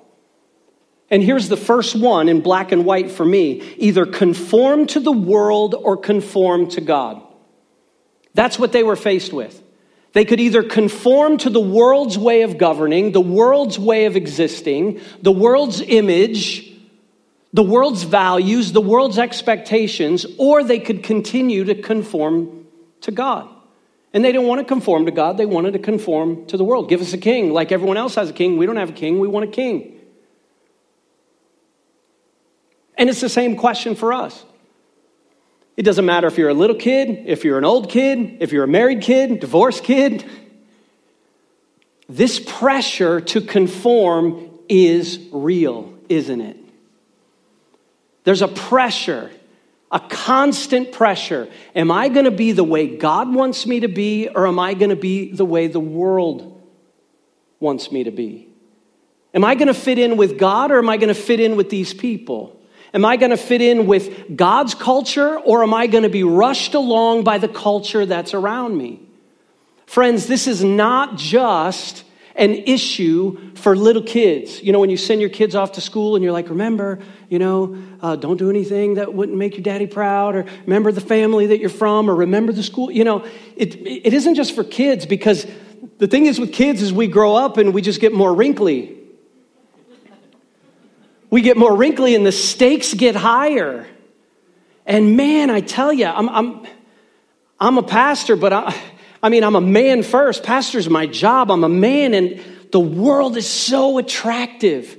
And 1.14 1.23
here's 1.23 1.49
the 1.49 1.56
first 1.56 1.94
one 1.94 2.28
in 2.28 2.40
black 2.40 2.73
and 2.73 2.85
white 2.85 3.09
for 3.09 3.25
me 3.25 3.62
either 3.76 4.04
conform 4.04 4.88
to 4.88 4.99
the 4.99 5.12
world 5.12 5.76
or 5.76 5.97
conform 5.97 6.71
to 6.71 6.80
God. 6.80 7.23
That's 8.35 8.59
what 8.59 8.73
they 8.73 8.83
were 8.83 8.97
faced 8.97 9.33
with. 9.33 9.62
They 10.12 10.25
could 10.25 10.40
either 10.40 10.64
conform 10.64 11.38
to 11.38 11.50
the 11.50 11.61
world's 11.61 12.18
way 12.18 12.42
of 12.42 12.59
governing, 12.59 13.12
the 13.12 13.21
world's 13.21 13.78
way 13.78 14.06
of 14.06 14.16
existing, 14.16 15.00
the 15.23 15.30
world's 15.30 15.80
image, 15.80 16.73
the 17.52 17.62
world's 17.62 18.02
values, 18.02 18.73
the 18.73 18.80
world's 18.80 19.16
expectations, 19.16 20.26
or 20.37 20.64
they 20.64 20.80
could 20.80 21.04
continue 21.04 21.62
to 21.62 21.76
conform 21.76 22.66
to 23.02 23.12
God. 23.12 23.49
And 24.12 24.25
they 24.25 24.33
didn't 24.33 24.49
want 24.49 24.62
to 24.62 24.64
conform 24.64 25.06
to 25.06 25.12
God, 25.12 25.37
they 25.37 25.47
wanted 25.47 25.75
to 25.75 25.78
conform 25.78 26.47
to 26.47 26.56
the 26.56 26.64
world. 26.64 26.88
Give 26.88 27.00
us 27.00 27.12
a 27.12 27.18
king. 27.18 27.52
Like 27.52 27.71
everyone 27.71 27.99
else 27.99 28.16
has 28.16 28.30
a 28.30 28.33
king, 28.33 28.56
we 28.56 28.66
don't 28.66 28.78
have 28.78 28.90
a 28.90 28.94
king, 28.94 29.21
we 29.21 29.28
want 29.28 29.49
a 29.49 29.52
king. 29.52 29.92
And 32.96 33.10
it's 33.10 33.20
the 33.20 33.28
same 33.28 33.56
question 33.56 33.94
for 33.94 34.12
us. 34.12 34.44
It 35.76 35.82
doesn't 35.82 36.04
matter 36.04 36.28
if 36.28 36.38
you're 36.38 36.50
a 36.50 36.54
little 36.54 36.76
kid, 36.76 37.24
if 37.26 37.44
you're 37.44 37.58
an 37.58 37.64
old 37.64 37.90
kid, 37.90 38.38
if 38.40 38.52
you're 38.52 38.64
a 38.64 38.68
married 38.68 39.02
kid, 39.02 39.40
divorced 39.40 39.82
kid. 39.82 40.24
This 42.08 42.38
pressure 42.38 43.20
to 43.20 43.40
conform 43.40 44.50
is 44.68 45.18
real, 45.32 45.92
isn't 46.08 46.40
it? 46.40 46.56
There's 48.22 48.42
a 48.42 48.48
pressure, 48.48 49.30
a 49.90 50.00
constant 50.00 50.92
pressure. 50.92 51.48
Am 51.74 51.90
I 51.90 52.08
going 52.08 52.24
to 52.24 52.30
be 52.30 52.52
the 52.52 52.64
way 52.64 52.96
God 52.96 53.34
wants 53.34 53.66
me 53.66 53.80
to 53.80 53.88
be, 53.88 54.28
or 54.28 54.46
am 54.46 54.58
I 54.58 54.74
going 54.74 54.90
to 54.90 54.96
be 54.96 55.32
the 55.32 55.44
way 55.44 55.66
the 55.66 55.80
world 55.80 56.62
wants 57.58 57.90
me 57.90 58.04
to 58.04 58.10
be? 58.10 58.48
Am 59.34 59.44
I 59.44 59.56
going 59.56 59.68
to 59.68 59.74
fit 59.74 59.98
in 59.98 60.16
with 60.16 60.38
God, 60.38 60.70
or 60.70 60.78
am 60.78 60.88
I 60.88 60.96
going 60.98 61.08
to 61.08 61.20
fit 61.20 61.40
in 61.40 61.56
with 61.56 61.68
these 61.68 61.92
people? 61.92 62.60
Am 62.94 63.04
I 63.04 63.16
going 63.16 63.30
to 63.30 63.36
fit 63.36 63.60
in 63.60 63.86
with 63.86 64.36
God's 64.36 64.74
culture 64.74 65.36
or 65.36 65.64
am 65.64 65.74
I 65.74 65.88
going 65.88 66.04
to 66.04 66.08
be 66.08 66.22
rushed 66.22 66.74
along 66.74 67.24
by 67.24 67.38
the 67.38 67.48
culture 67.48 68.06
that's 68.06 68.34
around 68.34 68.78
me? 68.78 69.00
Friends, 69.86 70.28
this 70.28 70.46
is 70.46 70.62
not 70.62 71.18
just 71.18 72.04
an 72.36 72.52
issue 72.52 73.54
for 73.56 73.76
little 73.76 74.02
kids. 74.02 74.62
You 74.62 74.72
know, 74.72 74.78
when 74.78 74.90
you 74.90 74.96
send 74.96 75.20
your 75.20 75.30
kids 75.30 75.56
off 75.56 75.72
to 75.72 75.80
school 75.80 76.14
and 76.14 76.22
you're 76.22 76.32
like, 76.32 76.48
remember, 76.48 77.00
you 77.28 77.40
know, 77.40 77.76
uh, 78.00 78.14
don't 78.14 78.36
do 78.36 78.48
anything 78.48 78.94
that 78.94 79.12
wouldn't 79.12 79.38
make 79.38 79.54
your 79.54 79.62
daddy 79.62 79.86
proud, 79.86 80.36
or 80.36 80.46
remember 80.62 80.92
the 80.92 81.00
family 81.00 81.48
that 81.48 81.58
you're 81.58 81.68
from, 81.68 82.08
or 82.08 82.14
remember 82.14 82.52
the 82.52 82.62
school. 82.62 82.90
You 82.90 83.04
know, 83.04 83.24
it, 83.56 83.74
it 83.76 84.14
isn't 84.14 84.36
just 84.36 84.54
for 84.54 84.64
kids 84.64 85.06
because 85.06 85.46
the 85.98 86.06
thing 86.06 86.26
is 86.26 86.40
with 86.40 86.52
kids 86.52 86.82
is 86.82 86.92
we 86.92 87.06
grow 87.06 87.34
up 87.34 87.56
and 87.56 87.72
we 87.72 87.82
just 87.82 88.00
get 88.00 88.12
more 88.12 88.34
wrinkly 88.34 89.03
we 91.34 91.42
get 91.42 91.56
more 91.56 91.74
wrinkly 91.74 92.14
and 92.14 92.24
the 92.24 92.30
stakes 92.30 92.94
get 92.94 93.16
higher. 93.16 93.88
And 94.86 95.16
man, 95.16 95.50
I 95.50 95.62
tell 95.62 95.92
you, 95.92 96.06
I'm, 96.06 96.28
I'm, 96.28 96.64
I'm 97.58 97.76
a 97.76 97.82
pastor, 97.82 98.36
but 98.36 98.52
I, 98.52 98.72
I 99.20 99.30
mean, 99.30 99.42
I'm 99.42 99.56
a 99.56 99.60
man 99.60 100.04
first. 100.04 100.44
Pastor's 100.44 100.88
my 100.88 101.06
job. 101.06 101.50
I'm 101.50 101.64
a 101.64 101.68
man, 101.68 102.14
and 102.14 102.40
the 102.70 102.78
world 102.78 103.36
is 103.36 103.48
so 103.48 103.98
attractive. 103.98 104.96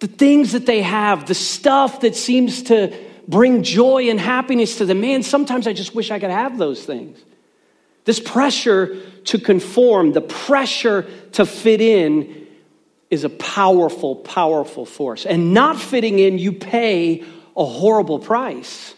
The 0.00 0.08
things 0.08 0.50
that 0.50 0.66
they 0.66 0.82
have, 0.82 1.26
the 1.28 1.34
stuff 1.34 2.00
that 2.00 2.16
seems 2.16 2.64
to 2.64 2.92
bring 3.28 3.62
joy 3.62 4.10
and 4.10 4.18
happiness 4.18 4.78
to 4.78 4.84
them. 4.84 5.00
Man, 5.00 5.22
sometimes 5.22 5.68
I 5.68 5.74
just 5.74 5.94
wish 5.94 6.10
I 6.10 6.18
could 6.18 6.30
have 6.30 6.58
those 6.58 6.84
things. 6.84 7.20
This 8.04 8.18
pressure 8.18 9.00
to 9.26 9.38
conform, 9.38 10.10
the 10.10 10.22
pressure 10.22 11.08
to 11.34 11.46
fit 11.46 11.80
in, 11.80 12.47
is 13.10 13.24
a 13.24 13.30
powerful, 13.30 14.16
powerful 14.16 14.84
force. 14.84 15.24
And 15.24 15.54
not 15.54 15.80
fitting 15.80 16.18
in, 16.18 16.38
you 16.38 16.52
pay 16.52 17.24
a 17.56 17.64
horrible 17.64 18.18
price. 18.18 18.94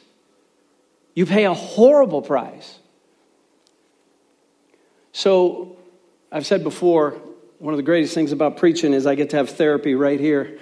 You 1.14 1.26
pay 1.26 1.44
a 1.44 1.54
horrible 1.54 2.22
price. 2.22 2.78
So, 5.12 5.76
I've 6.32 6.46
said 6.46 6.62
before, 6.62 7.20
one 7.58 7.74
of 7.74 7.78
the 7.78 7.82
greatest 7.82 8.14
things 8.14 8.32
about 8.32 8.56
preaching 8.56 8.94
is 8.94 9.06
I 9.06 9.16
get 9.16 9.30
to 9.30 9.36
have 9.36 9.50
therapy 9.50 9.94
right 9.94 10.18
here. 10.18 10.58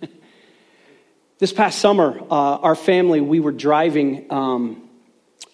this 1.38 1.52
past 1.52 1.80
summer, 1.80 2.18
uh, 2.30 2.56
our 2.56 2.76
family, 2.76 3.20
we 3.20 3.40
were 3.40 3.52
driving 3.52 4.26
um, 4.30 4.88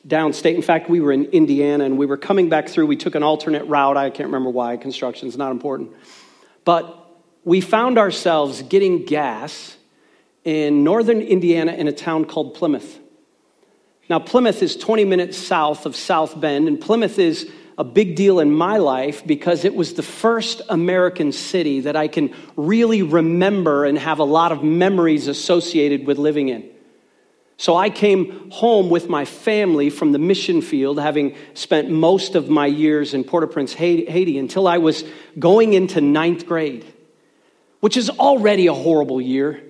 downstate. 0.06 0.54
In 0.54 0.62
fact, 0.62 0.88
we 0.88 1.00
were 1.00 1.12
in 1.12 1.24
Indiana 1.26 1.84
and 1.84 1.98
we 1.98 2.06
were 2.06 2.16
coming 2.16 2.48
back 2.48 2.68
through. 2.68 2.86
We 2.86 2.96
took 2.96 3.14
an 3.14 3.22
alternate 3.22 3.64
route. 3.64 3.96
I 3.96 4.10
can't 4.10 4.28
remember 4.28 4.50
why. 4.50 4.76
Construction's 4.76 5.36
not 5.36 5.50
important. 5.50 5.92
But 6.64 7.05
we 7.46 7.60
found 7.60 7.96
ourselves 7.96 8.60
getting 8.62 9.04
gas 9.04 9.76
in 10.42 10.82
northern 10.82 11.22
Indiana 11.22 11.72
in 11.72 11.86
a 11.86 11.92
town 11.92 12.24
called 12.24 12.54
Plymouth. 12.54 12.98
Now, 14.10 14.18
Plymouth 14.18 14.64
is 14.64 14.76
20 14.76 15.04
minutes 15.04 15.38
south 15.38 15.86
of 15.86 15.94
South 15.94 16.38
Bend, 16.40 16.66
and 16.66 16.80
Plymouth 16.80 17.20
is 17.20 17.48
a 17.78 17.84
big 17.84 18.16
deal 18.16 18.40
in 18.40 18.50
my 18.50 18.78
life 18.78 19.24
because 19.24 19.64
it 19.64 19.76
was 19.76 19.94
the 19.94 20.02
first 20.02 20.60
American 20.68 21.30
city 21.30 21.80
that 21.80 21.94
I 21.94 22.08
can 22.08 22.34
really 22.56 23.02
remember 23.02 23.84
and 23.84 23.96
have 23.96 24.18
a 24.18 24.24
lot 24.24 24.50
of 24.50 24.64
memories 24.64 25.28
associated 25.28 26.04
with 26.04 26.18
living 26.18 26.48
in. 26.48 26.68
So 27.58 27.76
I 27.76 27.90
came 27.90 28.50
home 28.50 28.90
with 28.90 29.08
my 29.08 29.24
family 29.24 29.88
from 29.90 30.10
the 30.10 30.18
mission 30.18 30.62
field, 30.62 30.98
having 30.98 31.36
spent 31.54 31.90
most 31.90 32.34
of 32.34 32.48
my 32.48 32.66
years 32.66 33.14
in 33.14 33.22
Port 33.22 33.44
au 33.44 33.46
Prince, 33.46 33.72
Haiti, 33.72 34.36
until 34.36 34.66
I 34.66 34.78
was 34.78 35.04
going 35.38 35.74
into 35.74 36.00
ninth 36.00 36.44
grade 36.44 36.84
which 37.80 37.96
is 37.96 38.10
already 38.10 38.66
a 38.66 38.74
horrible 38.74 39.20
year, 39.20 39.62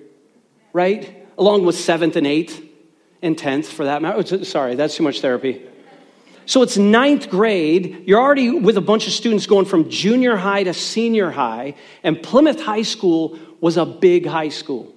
right? 0.73 1.27
Along 1.37 1.65
with 1.65 1.75
seventh 1.75 2.15
and 2.15 2.25
eighth 2.25 2.63
and 3.21 3.37
tenth 3.37 3.67
for 3.67 3.85
that 3.85 4.01
matter. 4.01 4.17
Oh, 4.17 4.43
sorry, 4.43 4.75
that's 4.75 4.95
too 4.95 5.03
much 5.03 5.21
therapy. 5.21 5.61
So 6.45 6.61
it's 6.61 6.77
ninth 6.77 7.29
grade. 7.29 8.03
You're 8.07 8.21
already 8.21 8.51
with 8.51 8.77
a 8.77 8.81
bunch 8.81 9.05
of 9.05 9.13
students 9.13 9.45
going 9.47 9.65
from 9.65 9.89
junior 9.89 10.37
high 10.37 10.63
to 10.63 10.73
senior 10.73 11.29
high, 11.29 11.75
and 12.03 12.21
Plymouth 12.23 12.61
High 12.61 12.83
School 12.83 13.37
was 13.59 13.75
a 13.75 13.85
big 13.85 14.25
high 14.25 14.49
school. 14.49 14.93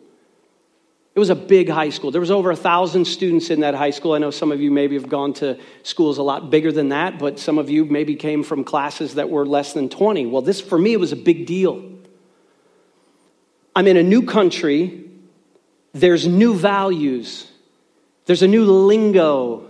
It 1.13 1.19
was 1.19 1.29
a 1.31 1.35
big 1.35 1.69
high 1.69 1.91
school. 1.91 2.13
There 2.13 2.21
was 2.21 2.31
over 2.31 2.53
a 2.53 2.57
thousand 2.57 3.05
students 3.05 3.51
in 3.51 3.61
that 3.61 3.75
high 3.75 3.91
school. 3.91 4.13
I 4.13 4.19
know 4.19 4.31
some 4.31 4.53
of 4.53 4.61
you 4.61 4.71
maybe 4.71 4.95
have 4.95 5.09
gone 5.09 5.33
to 5.35 5.59
schools 5.83 6.19
a 6.19 6.23
lot 6.23 6.51
bigger 6.51 6.71
than 6.71 6.91
that, 6.91 7.19
but 7.19 7.41
some 7.41 7.59
of 7.59 7.69
you 7.69 7.85
maybe 7.85 8.15
came 8.15 8.45
from 8.45 8.63
classes 8.63 9.17
that 9.17 9.29
were 9.29 9.45
less 9.45 9.73
than 9.73 9.89
20. 9.89 10.27
Well, 10.27 10.43
this 10.43 10.61
for 10.61 10.79
me 10.79 10.93
it 10.93 11.01
was 11.01 11.11
a 11.11 11.17
big 11.17 11.47
deal. 11.47 11.85
I'm 13.75 13.87
in 13.87 13.97
a 13.97 14.03
new 14.03 14.23
country, 14.23 15.05
there's 15.93 16.27
new 16.27 16.55
values, 16.55 17.51
there's 18.27 18.43
a 18.43 18.49
new 18.49 18.65
lingo, 18.65 19.69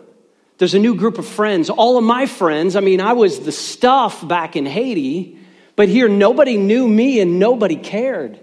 there's 0.58 0.74
a 0.74 0.78
new 0.78 0.94
group 0.94 1.18
of 1.18 1.26
friends. 1.26 1.70
All 1.70 1.96
of 1.96 2.04
my 2.04 2.26
friends, 2.26 2.76
I 2.76 2.80
mean, 2.80 3.00
I 3.00 3.12
was 3.12 3.40
the 3.40 3.52
stuff 3.52 4.26
back 4.26 4.56
in 4.56 4.66
Haiti, 4.66 5.38
but 5.76 5.88
here 5.88 6.08
nobody 6.08 6.56
knew 6.56 6.86
me 6.86 7.20
and 7.20 7.38
nobody 7.38 7.76
cared. 7.76 8.38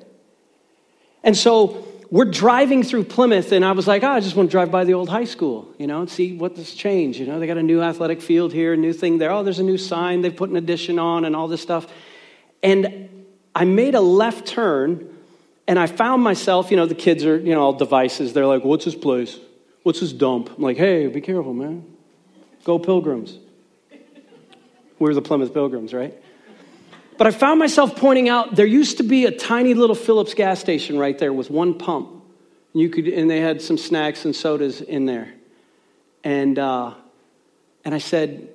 And 1.24 1.36
so 1.36 1.86
we're 2.10 2.26
driving 2.26 2.84
through 2.84 3.04
Plymouth, 3.04 3.52
and 3.52 3.66
I 3.66 3.74
was 3.74 3.88
like, 3.88 4.04
oh, 4.04 4.10
I 4.10 4.20
just 4.22 4.36
want 4.36 4.50
to 4.50 4.52
drive 4.52 4.72
by 4.72 4.86
the 4.86 4.94
old 4.94 5.10
high 5.10 5.26
school, 5.26 5.74
you 5.78 5.88
know, 5.88 6.02
and 6.02 6.10
see 6.10 6.38
what 6.38 6.56
this 6.56 6.74
changed. 6.74 7.20
You 7.20 7.26
know, 7.26 7.40
they 7.40 7.48
got 7.48 7.58
a 7.58 7.64
new 7.64 7.82
athletic 7.82 8.22
field 8.22 8.54
here, 8.54 8.74
a 8.74 8.78
new 8.78 8.94
thing 8.94 9.18
there. 9.18 9.32
Oh, 9.32 9.44
there's 9.44 9.60
a 9.60 9.64
new 9.64 9.78
sign. 9.78 10.22
They've 10.22 10.36
put 10.36 10.50
an 10.50 10.56
addition 10.56 11.00
on 11.00 11.26
and 11.26 11.36
all 11.36 11.48
this 11.48 11.62
stuff. 11.62 11.88
And 12.64 13.10
I 13.54 13.66
made 13.66 13.94
a 13.94 14.02
left 14.02 14.48
turn 14.48 15.17
and 15.68 15.78
I 15.78 15.88
found 15.88 16.24
myself, 16.24 16.72
you 16.72 16.78
know, 16.78 16.86
the 16.86 16.96
kids 16.96 17.26
are, 17.26 17.38
you 17.38 17.54
know, 17.54 17.62
all 17.62 17.74
devices. 17.74 18.34
They're 18.34 18.46
like, 18.46 18.64
what's 18.64 18.86
this 18.86 18.96
place? 18.96 19.38
What's 19.84 20.00
this 20.00 20.14
dump? 20.14 20.50
I'm 20.56 20.64
like, 20.64 20.78
hey, 20.78 21.08
be 21.08 21.22
careful, 21.22 21.54
man. 21.54 21.86
Go 22.64 22.80
Pilgrims. 22.80 23.38
We're 25.00 25.14
the 25.14 25.22
Plymouth 25.22 25.54
Pilgrims, 25.54 25.94
right? 25.94 26.14
But 27.18 27.28
I 27.28 27.32
found 27.32 27.60
myself 27.60 27.96
pointing 27.96 28.30
out 28.30 28.56
there 28.56 28.66
used 28.66 28.98
to 28.98 29.04
be 29.04 29.26
a 29.26 29.32
tiny 29.32 29.74
little 29.74 29.96
Phillips 29.96 30.34
gas 30.34 30.60
station 30.60 30.98
right 30.98 31.18
there 31.18 31.34
with 31.34 31.50
one 31.50 31.78
pump. 31.78 32.10
And 32.74 32.82
you 32.82 32.90
could 32.90 33.08
and 33.08 33.30
they 33.30 33.40
had 33.40 33.62
some 33.62 33.78
snacks 33.78 34.26
and 34.26 34.36
sodas 34.36 34.82
in 34.82 35.06
there. 35.06 35.34
And, 36.24 36.58
uh, 36.60 36.94
and 37.84 37.94
I 37.94 37.98
said 37.98 38.50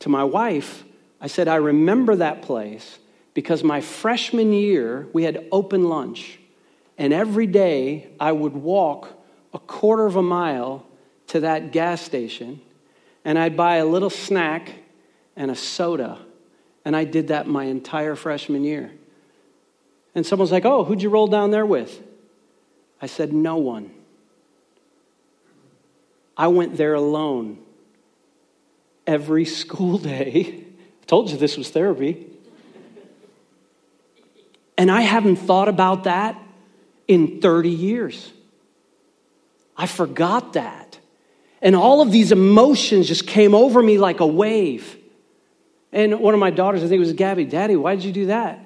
to 0.00 0.08
my 0.08 0.24
wife, 0.24 0.84
I 1.20 1.26
said, 1.26 1.48
I 1.48 1.56
remember 1.56 2.16
that 2.16 2.42
place 2.42 2.98
because 3.34 3.62
my 3.62 3.80
freshman 3.80 4.52
year, 4.52 5.08
we 5.12 5.24
had 5.24 5.46
open 5.52 5.88
lunch. 5.88 6.38
And 6.96 7.12
every 7.12 7.48
day 7.48 8.08
I 8.18 8.30
would 8.32 8.54
walk 8.54 9.08
a 9.52 9.58
quarter 9.58 10.06
of 10.06 10.16
a 10.16 10.22
mile 10.22 10.86
to 11.28 11.40
that 11.40 11.72
gas 11.72 12.00
station 12.00 12.60
and 13.24 13.38
I'd 13.38 13.56
buy 13.56 13.76
a 13.76 13.86
little 13.86 14.10
snack 14.10 14.70
and 15.34 15.50
a 15.50 15.56
soda. 15.56 16.18
And 16.84 16.94
I 16.94 17.04
did 17.04 17.28
that 17.28 17.46
my 17.46 17.64
entire 17.64 18.14
freshman 18.14 18.62
year. 18.62 18.92
And 20.14 20.24
someone's 20.26 20.52
like, 20.52 20.64
Oh, 20.64 20.84
who'd 20.84 21.02
you 21.02 21.08
roll 21.08 21.26
down 21.26 21.50
there 21.50 21.66
with? 21.66 22.02
I 23.00 23.06
said, 23.06 23.32
No 23.32 23.56
one. 23.56 23.90
I 26.36 26.48
went 26.48 26.76
there 26.76 26.94
alone 26.94 27.58
every 29.06 29.44
school 29.62 29.98
day. 29.98 30.64
I 31.02 31.04
told 31.06 31.30
you 31.30 31.38
this 31.38 31.56
was 31.56 31.70
therapy. 31.70 32.26
And 34.76 34.90
I 34.90 35.02
haven't 35.02 35.36
thought 35.36 35.68
about 35.68 36.04
that 36.04 36.40
in 37.06 37.40
30 37.40 37.70
years. 37.70 38.32
I 39.76 39.86
forgot 39.86 40.54
that. 40.54 40.98
And 41.62 41.74
all 41.74 42.00
of 42.00 42.12
these 42.12 42.32
emotions 42.32 43.08
just 43.08 43.26
came 43.26 43.54
over 43.54 43.82
me 43.82 43.98
like 43.98 44.20
a 44.20 44.26
wave. 44.26 44.98
And 45.92 46.20
one 46.20 46.34
of 46.34 46.40
my 46.40 46.50
daughters, 46.50 46.82
I 46.82 46.88
think 46.88 46.96
it 46.96 47.00
was 47.00 47.12
Gabby, 47.12 47.44
Daddy, 47.44 47.76
why 47.76 47.94
did 47.94 48.04
you 48.04 48.12
do 48.12 48.26
that? 48.26 48.58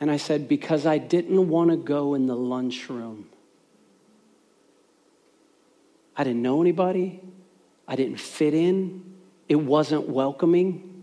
And 0.00 0.10
I 0.10 0.16
said, 0.16 0.48
Because 0.48 0.86
I 0.86 0.98
didn't 0.98 1.48
want 1.48 1.70
to 1.70 1.76
go 1.76 2.14
in 2.14 2.26
the 2.26 2.36
lunchroom. 2.36 3.28
I 6.16 6.24
didn't 6.24 6.42
know 6.42 6.62
anybody, 6.62 7.20
I 7.86 7.94
didn't 7.94 8.18
fit 8.18 8.54
in, 8.54 9.02
it 9.48 9.56
wasn't 9.56 10.08
welcoming. 10.08 10.95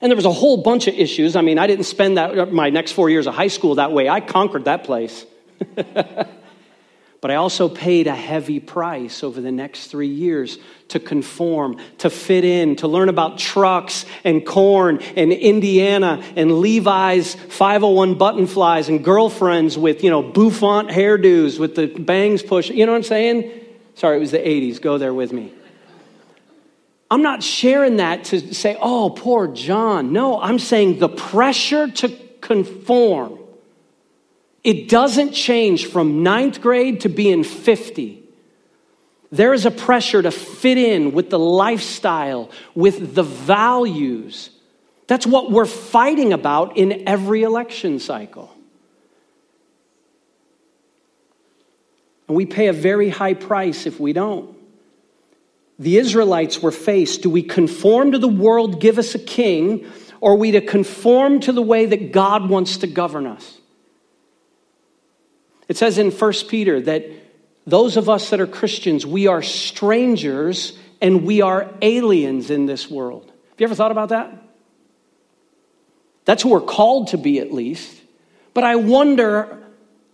And 0.00 0.10
there 0.10 0.16
was 0.16 0.24
a 0.24 0.32
whole 0.32 0.58
bunch 0.58 0.86
of 0.86 0.94
issues. 0.94 1.34
I 1.34 1.40
mean, 1.40 1.58
I 1.58 1.66
didn't 1.66 1.86
spend 1.86 2.18
that, 2.18 2.52
my 2.52 2.70
next 2.70 2.92
four 2.92 3.10
years 3.10 3.26
of 3.26 3.34
high 3.34 3.48
school 3.48 3.76
that 3.76 3.92
way. 3.92 4.08
I 4.08 4.20
conquered 4.20 4.66
that 4.66 4.84
place. 4.84 5.26
but 7.20 7.32
I 7.32 7.34
also 7.34 7.68
paid 7.68 8.06
a 8.06 8.14
heavy 8.14 8.60
price 8.60 9.24
over 9.24 9.40
the 9.40 9.50
next 9.50 9.88
three 9.88 10.08
years 10.08 10.58
to 10.88 11.00
conform, 11.00 11.78
to 11.98 12.10
fit 12.10 12.44
in, 12.44 12.76
to 12.76 12.86
learn 12.86 13.08
about 13.08 13.38
trucks 13.38 14.06
and 14.22 14.46
corn 14.46 15.00
and 15.16 15.32
Indiana 15.32 16.22
and 16.36 16.60
Levi's 16.60 17.34
501 17.34 18.14
button 18.14 18.46
flies 18.46 18.88
and 18.88 19.04
girlfriends 19.04 19.76
with, 19.76 20.04
you 20.04 20.10
know, 20.10 20.22
bouffant 20.22 20.90
hairdos 20.90 21.58
with 21.58 21.74
the 21.74 21.88
bangs 21.88 22.42
pushed. 22.44 22.70
You 22.70 22.86
know 22.86 22.92
what 22.92 22.98
I'm 22.98 23.02
saying? 23.04 23.50
Sorry, 23.96 24.16
it 24.16 24.20
was 24.20 24.30
the 24.30 24.38
80s. 24.38 24.80
Go 24.80 24.96
there 24.96 25.12
with 25.12 25.32
me. 25.32 25.52
I'm 27.10 27.22
not 27.22 27.42
sharing 27.42 27.96
that 27.96 28.24
to 28.24 28.54
say, 28.54 28.76
oh, 28.80 29.10
poor 29.10 29.48
John. 29.48 30.12
No, 30.12 30.40
I'm 30.40 30.58
saying 30.58 30.98
the 30.98 31.08
pressure 31.08 31.90
to 31.90 32.08
conform. 32.40 33.38
It 34.62 34.88
doesn't 34.88 35.32
change 35.32 35.86
from 35.86 36.22
ninth 36.22 36.60
grade 36.60 37.02
to 37.02 37.08
being 37.08 37.44
50. 37.44 38.22
There 39.30 39.54
is 39.54 39.64
a 39.64 39.70
pressure 39.70 40.20
to 40.20 40.30
fit 40.30 40.76
in 40.76 41.12
with 41.12 41.30
the 41.30 41.38
lifestyle, 41.38 42.50
with 42.74 43.14
the 43.14 43.22
values. 43.22 44.50
That's 45.06 45.26
what 45.26 45.50
we're 45.50 45.64
fighting 45.64 46.34
about 46.34 46.76
in 46.76 47.08
every 47.08 47.42
election 47.42 48.00
cycle. 48.00 48.54
And 52.26 52.36
we 52.36 52.44
pay 52.44 52.66
a 52.66 52.74
very 52.74 53.08
high 53.08 53.34
price 53.34 53.86
if 53.86 53.98
we 53.98 54.12
don't 54.12 54.57
the 55.78 55.98
Israelites 55.98 56.60
were 56.60 56.72
faced 56.72 57.22
do 57.22 57.30
we 57.30 57.42
conform 57.42 58.12
to 58.12 58.18
the 58.18 58.28
world, 58.28 58.80
give 58.80 58.98
us 58.98 59.14
a 59.14 59.18
king, 59.18 59.90
or 60.20 60.32
are 60.32 60.36
we 60.36 60.52
to 60.52 60.60
conform 60.60 61.40
to 61.40 61.52
the 61.52 61.62
way 61.62 61.86
that 61.86 62.12
God 62.12 62.48
wants 62.48 62.78
to 62.78 62.86
govern 62.86 63.26
us? 63.26 63.58
It 65.68 65.76
says 65.76 65.98
in 65.98 66.10
1 66.10 66.32
Peter 66.48 66.80
that 66.80 67.04
those 67.66 67.96
of 67.96 68.08
us 68.08 68.30
that 68.30 68.40
are 68.40 68.46
Christians, 68.46 69.04
we 69.04 69.26
are 69.26 69.42
strangers 69.42 70.76
and 71.00 71.24
we 71.24 71.42
are 71.42 71.70
aliens 71.82 72.50
in 72.50 72.66
this 72.66 72.90
world. 72.90 73.26
Have 73.26 73.60
you 73.60 73.66
ever 73.66 73.74
thought 73.74 73.92
about 73.92 74.08
that? 74.08 74.32
That's 76.24 76.42
who 76.42 76.50
we're 76.50 76.60
called 76.60 77.08
to 77.08 77.18
be, 77.18 77.38
at 77.38 77.52
least. 77.52 78.00
But 78.54 78.64
I 78.64 78.76
wonder 78.76 79.62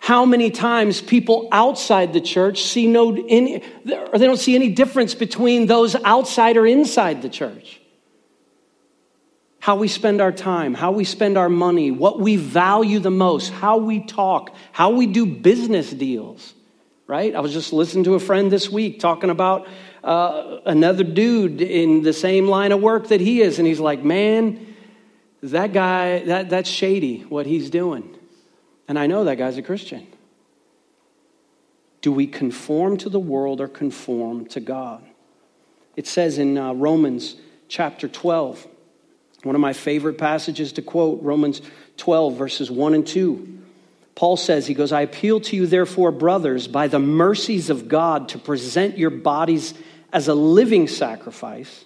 how 0.05 0.27
many 0.27 0.51
times 0.51 1.01
people 1.01 1.49
outside 1.51 2.13
the 2.13 2.21
church 2.21 2.63
see 2.63 2.87
no 2.87 3.17
any, 3.27 3.63
or 3.87 4.19
they 4.19 4.27
don't 4.27 4.37
see 4.37 4.55
any 4.55 4.69
difference 4.69 5.15
between 5.15 5.65
those 5.65 5.95
outside 5.95 6.59
or 6.59 6.67
inside 6.67 7.23
the 7.23 7.31
church? 7.31 7.81
How 9.61 9.77
we 9.77 9.89
spend 9.89 10.21
our 10.21 10.31
time 10.31 10.75
how 10.75 10.93
we 10.93 11.05
spend 11.05 11.39
our 11.39 11.49
money 11.49 11.91
what 11.91 12.21
we 12.21 12.37
value 12.37 12.99
the 12.99 13.11
most 13.11 13.49
how 13.49 13.79
we 13.79 14.05
talk 14.05 14.55
how 14.73 14.91
we 14.91 15.07
do 15.07 15.25
business 15.25 15.91
deals 15.91 16.53
right? 17.07 17.35
I 17.35 17.41
was 17.41 17.55
just 17.55 17.73
listening 17.73 18.05
to 18.05 18.15
a 18.15 18.21
friend 18.21 18.53
this 18.53 18.69
week 18.69 19.01
talking 19.01 19.31
about 19.31 19.67
uh, 20.03 20.59
another 20.67 21.05
dude 21.05 21.63
in 21.63 22.03
the 22.03 22.13
same 22.13 22.47
line 22.47 22.73
of 22.73 22.83
work 22.83 23.09
that 23.09 23.23
he 23.23 23.41
is 23.41 23.59
and 23.59 23.67
he's 23.67 23.81
like 23.81 24.05
man 24.05 24.67
that 25.43 25.73
guy 25.73 26.25
that, 26.25 26.51
that's 26.51 26.69
shady 26.69 27.21
what 27.21 27.47
he's 27.47 27.71
doing 27.71 28.14
and 28.89 28.99
I 28.99 29.07
know 29.07 29.25
that 29.25 29.39
guy's 29.39 29.57
a 29.57 29.63
Christian. 29.63 30.07
Do 32.01 32.13
we 32.13 32.27
conform 32.27 32.99
to 32.99 33.09
the 33.09 33.21
world 33.21 33.61
or 33.61 33.69
conform 33.69 34.47
to 34.47 34.61
God? 34.61 35.03
It 35.97 36.07
says 36.07 36.39
in 36.39 36.59
uh, 36.59 36.75
Romans 36.75 37.37
chapter 37.69 38.09
12, 38.09 38.67
one 39.43 39.55
of 39.55 39.61
my 39.61 39.73
favorite 39.73 40.19
passages 40.19 40.73
to 40.73 40.83
quote, 40.83 41.23
Romans 41.23 41.63
12, 41.97 42.37
verses 42.37 42.71
1 42.71 42.95
and 42.95 43.07
2. 43.07 43.63
Paul 44.15 44.37
says, 44.37 44.67
he 44.67 44.75
goes, 44.75 44.93
I 44.93 45.03
appeal 45.03 45.41
to 45.41 45.57
you, 45.57 45.67
therefore, 45.67 46.13
brothers, 46.13 46.69
by 46.69 46.87
the 46.89 46.99
mercies 46.99 47.69
of 47.69 47.89
God, 47.89 48.29
to 48.31 48.39
present 48.39 48.97
your 48.97 49.11
bodies 49.11 49.75
as 50.13 50.29
a 50.29 50.35
living 50.35 50.87
sacrifice, 50.87 51.85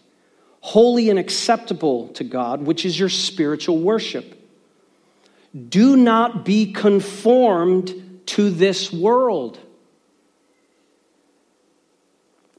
holy 0.61 1.09
and 1.09 1.19
acceptable 1.19 2.09
to 2.09 2.25
God, 2.25 2.63
which 2.63 2.85
is 2.85 2.99
your 2.99 3.09
spiritual 3.09 3.79
worship. 3.79 4.38
Do 5.57 5.97
not 5.97 6.45
be 6.45 6.73
conformed 6.73 8.23
to 8.27 8.51
this 8.51 8.93
world, 8.93 9.59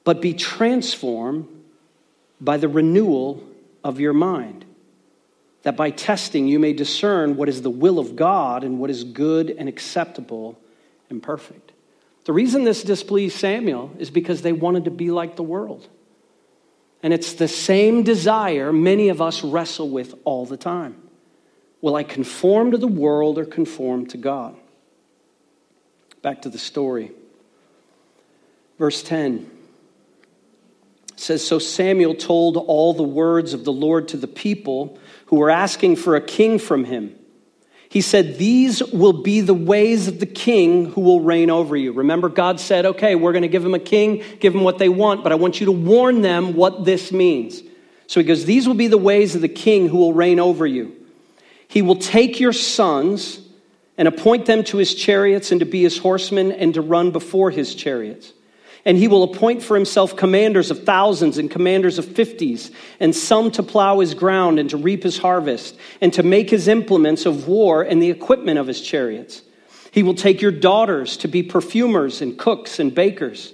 but 0.04 0.22
be 0.22 0.34
transformed 0.34 1.48
by 2.42 2.58
the 2.58 2.68
renewal 2.68 3.44
of 3.84 4.00
your 4.00 4.14
mind, 4.14 4.66
that 5.64 5.78
by 5.78 5.92
testing 5.92 6.48
you 6.48 6.58
may 6.58 6.74
discern 6.74 7.36
what 7.36 7.50
is 7.50 7.62
the 7.62 7.70
will 7.70 8.00
of 8.00 8.16
God 8.16 8.64
and 8.64 8.80
what 8.80 8.90
is 8.90 9.04
good 9.04 9.50
and 9.52 9.70
acceptable 9.70 10.60
and 11.10 11.22
perfect. 11.22 11.72
The 12.26 12.34
reason 12.34 12.64
this 12.64 12.84
displeased 12.84 13.38
Samuel 13.38 13.92
is 14.00 14.10
because 14.10 14.42
they 14.42 14.54
wanted 14.54 14.86
to 14.86 14.92
be 14.92 15.12
like 15.12 15.36
the 15.36 15.44
world. 15.44 15.88
And 17.02 17.14
it's 17.14 17.34
the 17.34 17.48
same 17.48 18.04
desire 18.04 18.74
many 18.74 19.10
of 19.10 19.22
us 19.22 19.44
wrestle 19.44 19.90
with 19.90 20.16
all 20.26 20.46
the 20.46 20.58
time. 20.58 21.09
Will 21.82 21.96
I 21.96 22.04
conform 22.04 22.72
to 22.72 22.78
the 22.78 22.88
world 22.88 23.38
or 23.38 23.46
conform 23.46 24.08
to 24.08 24.18
God? 24.18 24.56
Back 26.22 26.42
to 26.42 26.50
the 26.50 26.58
story. 26.58 27.12
Verse 28.78 29.02
10 29.04 29.50
says 31.16 31.46
So 31.46 31.60
Samuel 31.60 32.16
told 32.16 32.58
all 32.58 32.94
the 32.94 33.04
words 33.04 33.54
of 33.54 33.64
the 33.64 33.72
Lord 33.72 34.10
to 34.10 34.18
the 34.18 34.28
people 34.28 34.98
who 35.28 35.38
were 35.38 35.50
asking 35.50 35.98
for 35.98 36.16
a 36.16 36.22
king 36.22 36.60
from 36.60 36.86
him. 36.86 37.16
He 37.90 38.02
said, 38.02 38.38
These 38.38 38.84
will 38.84 39.24
be 39.24 39.42
the 39.42 39.54
ways 39.54 40.08
of 40.08 40.20
the 40.20 40.26
king 40.26 40.92
who 40.92 41.02
will 41.02 41.22
reign 41.22 41.50
over 41.50 41.76
you. 41.76 41.92
Remember, 41.92 42.30
God 42.30 42.60
said, 42.60 42.86
Okay, 42.86 43.16
we're 43.16 43.34
going 43.34 43.44
to 43.44 43.48
give 43.48 43.66
him 43.66 43.74
a 43.74 43.80
king, 43.80 44.24
give 44.40 44.54
him 44.54 44.64
what 44.64 44.78
they 44.78 44.90
want, 44.90 45.24
but 45.24 45.32
I 45.32 45.36
want 45.36 45.60
you 45.60 45.66
to 45.68 45.72
warn 45.72 46.22
them 46.22 46.54
what 46.54 46.86
this 46.86 47.12
means. 47.12 47.62
So 48.08 48.20
he 48.20 48.26
goes, 48.26 48.46
These 48.46 48.68
will 48.68 48.76
be 48.76 48.88
the 48.88 48.98
ways 48.98 49.36
of 49.36 49.42
the 49.42 49.50
king 49.50 49.88
who 49.88 49.98
will 49.98 50.14
reign 50.14 50.40
over 50.40 50.68
you. 50.68 50.99
He 51.70 51.84
will 51.84 51.98
take 51.98 52.40
your 52.40 52.52
sons 52.52 53.40
and 53.96 54.08
appoint 54.08 54.48
them 54.48 54.64
to 54.66 54.78
his 54.78 54.96
chariots 54.96 55.52
and 55.52 55.60
to 55.60 55.68
be 55.68 55.84
his 55.84 56.00
horsemen 56.00 56.52
and 56.52 56.74
to 56.74 56.82
run 56.82 57.12
before 57.12 57.52
his 57.52 57.76
chariots. 57.76 58.34
And 58.86 58.98
he 58.98 59.08
will 59.08 59.22
appoint 59.22 59.62
for 59.62 59.76
himself 59.76 60.16
commanders 60.16 60.72
of 60.72 60.84
thousands 60.84 61.38
and 61.38 61.52
commanders 61.52 62.00
of 62.00 62.06
fifties, 62.06 62.72
and 63.00 63.16
some 63.16 63.52
to 63.52 63.62
plow 63.62 64.00
his 64.00 64.16
ground 64.16 64.58
and 64.58 64.70
to 64.72 64.78
reap 64.78 65.04
his 65.04 65.20
harvest, 65.20 65.78
and 66.02 66.12
to 66.14 66.24
make 66.24 66.50
his 66.50 66.68
implements 66.68 67.28
of 67.28 67.48
war 67.48 67.84
and 67.84 68.02
the 68.02 68.10
equipment 68.10 68.58
of 68.58 68.66
his 68.66 68.82
chariots. 68.82 69.44
He 69.92 70.02
will 70.02 70.16
take 70.16 70.42
your 70.42 70.52
daughters 70.52 71.18
to 71.18 71.28
be 71.28 71.44
perfumers 71.44 72.22
and 72.22 72.38
cooks 72.38 72.80
and 72.80 72.96
bakers. 72.96 73.54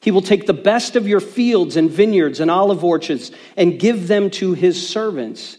He 0.00 0.10
will 0.10 0.22
take 0.22 0.46
the 0.46 0.52
best 0.52 0.96
of 0.96 1.06
your 1.06 1.20
fields 1.20 1.76
and 1.76 1.88
vineyards 1.88 2.40
and 2.40 2.50
olive 2.50 2.82
orchards 2.82 3.30
and 3.56 3.78
give 3.78 4.08
them 4.08 4.30
to 4.30 4.54
his 4.54 4.88
servants 4.88 5.58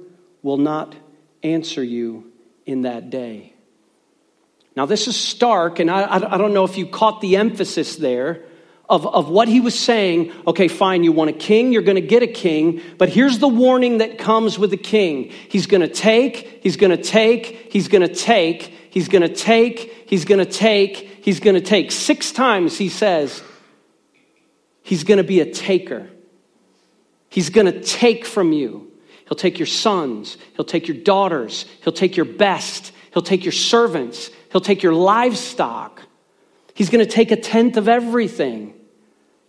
will 0.43 0.57
not 0.57 0.95
answer 1.43 1.83
you 1.83 2.31
in 2.65 2.81
that 2.83 3.09
day. 3.09 3.53
Now, 4.75 4.85
this 4.85 5.07
is 5.07 5.15
stark, 5.15 5.79
and 5.79 5.91
I, 5.91 6.33
I, 6.33 6.37
don't 6.37 6.53
know 6.53 6.63
if 6.63 6.77
you 6.77 6.87
caught 6.87 7.19
the 7.19 7.35
emphasis 7.35 7.97
there 7.97 8.45
of, 8.89 9.05
of 9.05 9.29
what 9.29 9.49
he 9.49 9.59
was 9.59 9.77
saying. 9.77 10.31
Okay, 10.47 10.69
fine, 10.69 11.03
you 11.03 11.11
want 11.11 11.29
a 11.29 11.33
king, 11.33 11.73
you're 11.73 11.81
going 11.81 11.95
to 11.95 12.01
get 12.01 12.23
a 12.23 12.27
king, 12.27 12.81
but 12.97 13.09
here's 13.09 13.39
the 13.39 13.49
warning 13.49 13.97
that 13.97 14.17
comes 14.17 14.57
with 14.57 14.71
a 14.71 14.77
king 14.77 15.31
he's 15.49 15.67
going 15.67 15.81
to 15.81 15.89
take, 15.89 16.61
he's 16.63 16.77
going 16.77 16.95
to 16.95 17.01
take, 17.01 17.71
he's 17.71 17.89
going 17.89 18.07
to 18.07 18.13
take, 18.13 18.73
he's 18.91 19.09
going 19.09 19.27
to 19.27 19.33
take, 19.33 20.09
he's 20.09 20.23
going 20.23 20.39
to 20.39 20.51
take, 20.51 21.25
he's 21.25 21.39
going 21.41 21.55
to 21.55 21.61
take. 21.61 21.91
Six 21.91 22.31
times 22.31 22.77
he 22.77 22.87
says 22.87 23.43
he's 24.83 25.03
going 25.03 25.17
to 25.17 25.23
be 25.23 25.41
a 25.41 25.51
taker. 25.51 26.09
He's 27.29 27.49
going 27.49 27.67
to 27.67 27.81
take 27.81 28.25
from 28.25 28.51
you. 28.51 28.90
He'll 29.31 29.37
take 29.37 29.59
your 29.59 29.65
sons, 29.65 30.37
he'll 30.57 30.65
take 30.65 30.89
your 30.89 30.97
daughters, 30.97 31.65
he'll 31.85 31.93
take 31.93 32.17
your 32.17 32.25
best, 32.25 32.91
he'll 33.13 33.23
take 33.23 33.45
your 33.45 33.53
servants, 33.53 34.29
he'll 34.51 34.59
take 34.59 34.83
your 34.83 34.93
livestock. 34.93 36.01
He's 36.73 36.89
going 36.89 37.05
to 37.05 37.09
take 37.09 37.31
a 37.31 37.37
tenth 37.37 37.77
of 37.77 37.87
everything. 37.87 38.73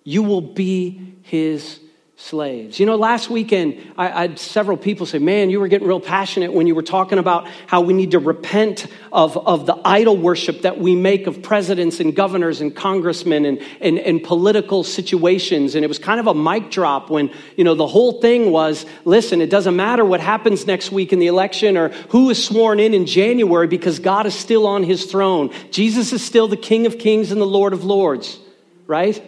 You 0.04 0.22
will 0.22 0.40
be 0.40 1.16
his 1.22 1.80
slaves. 2.22 2.78
You 2.78 2.86
know, 2.86 2.94
last 2.94 3.28
weekend, 3.28 3.78
I, 3.98 4.10
I, 4.10 4.20
had 4.22 4.38
several 4.38 4.76
people 4.76 5.06
say, 5.06 5.18
Man, 5.18 5.50
you 5.50 5.58
were 5.58 5.66
getting 5.66 5.88
real 5.88 6.00
passionate 6.00 6.52
when 6.52 6.68
you 6.68 6.74
were 6.74 6.82
talking 6.82 7.18
about 7.18 7.48
how 7.66 7.80
we 7.80 7.92
need 7.92 8.12
to 8.12 8.20
repent 8.20 8.86
of, 9.12 9.36
of 9.36 9.66
the 9.66 9.76
idol 9.84 10.16
worship 10.16 10.62
that 10.62 10.78
we 10.78 10.94
make 10.94 11.26
of 11.26 11.42
presidents 11.42 11.98
and 11.98 12.14
governors 12.14 12.60
and 12.60 12.76
congressmen 12.76 13.44
and, 13.44 13.60
and, 13.80 13.98
and 13.98 14.22
political 14.22 14.84
situations. 14.84 15.74
And 15.74 15.84
it 15.84 15.88
was 15.88 15.98
kind 15.98 16.20
of 16.20 16.28
a 16.28 16.34
mic 16.34 16.70
drop 16.70 17.10
when, 17.10 17.30
you 17.56 17.64
know, 17.64 17.74
the 17.74 17.88
whole 17.88 18.20
thing 18.20 18.52
was 18.52 18.86
listen, 19.04 19.40
it 19.40 19.50
doesn't 19.50 19.74
matter 19.74 20.04
what 20.04 20.20
happens 20.20 20.64
next 20.64 20.92
week 20.92 21.12
in 21.12 21.18
the 21.18 21.26
election 21.26 21.76
or 21.76 21.88
who 22.10 22.30
is 22.30 22.42
sworn 22.42 22.78
in 22.78 22.94
in 22.94 23.04
January 23.04 23.66
because 23.66 23.98
God 23.98 24.26
is 24.26 24.34
still 24.34 24.68
on 24.68 24.84
his 24.84 25.06
throne. 25.06 25.52
Jesus 25.72 26.12
is 26.12 26.24
still 26.24 26.46
the 26.46 26.56
King 26.56 26.86
of 26.86 26.98
kings 26.98 27.32
and 27.32 27.40
the 27.40 27.46
Lord 27.46 27.72
of 27.72 27.84
lords, 27.84 28.38
right? 28.86 29.20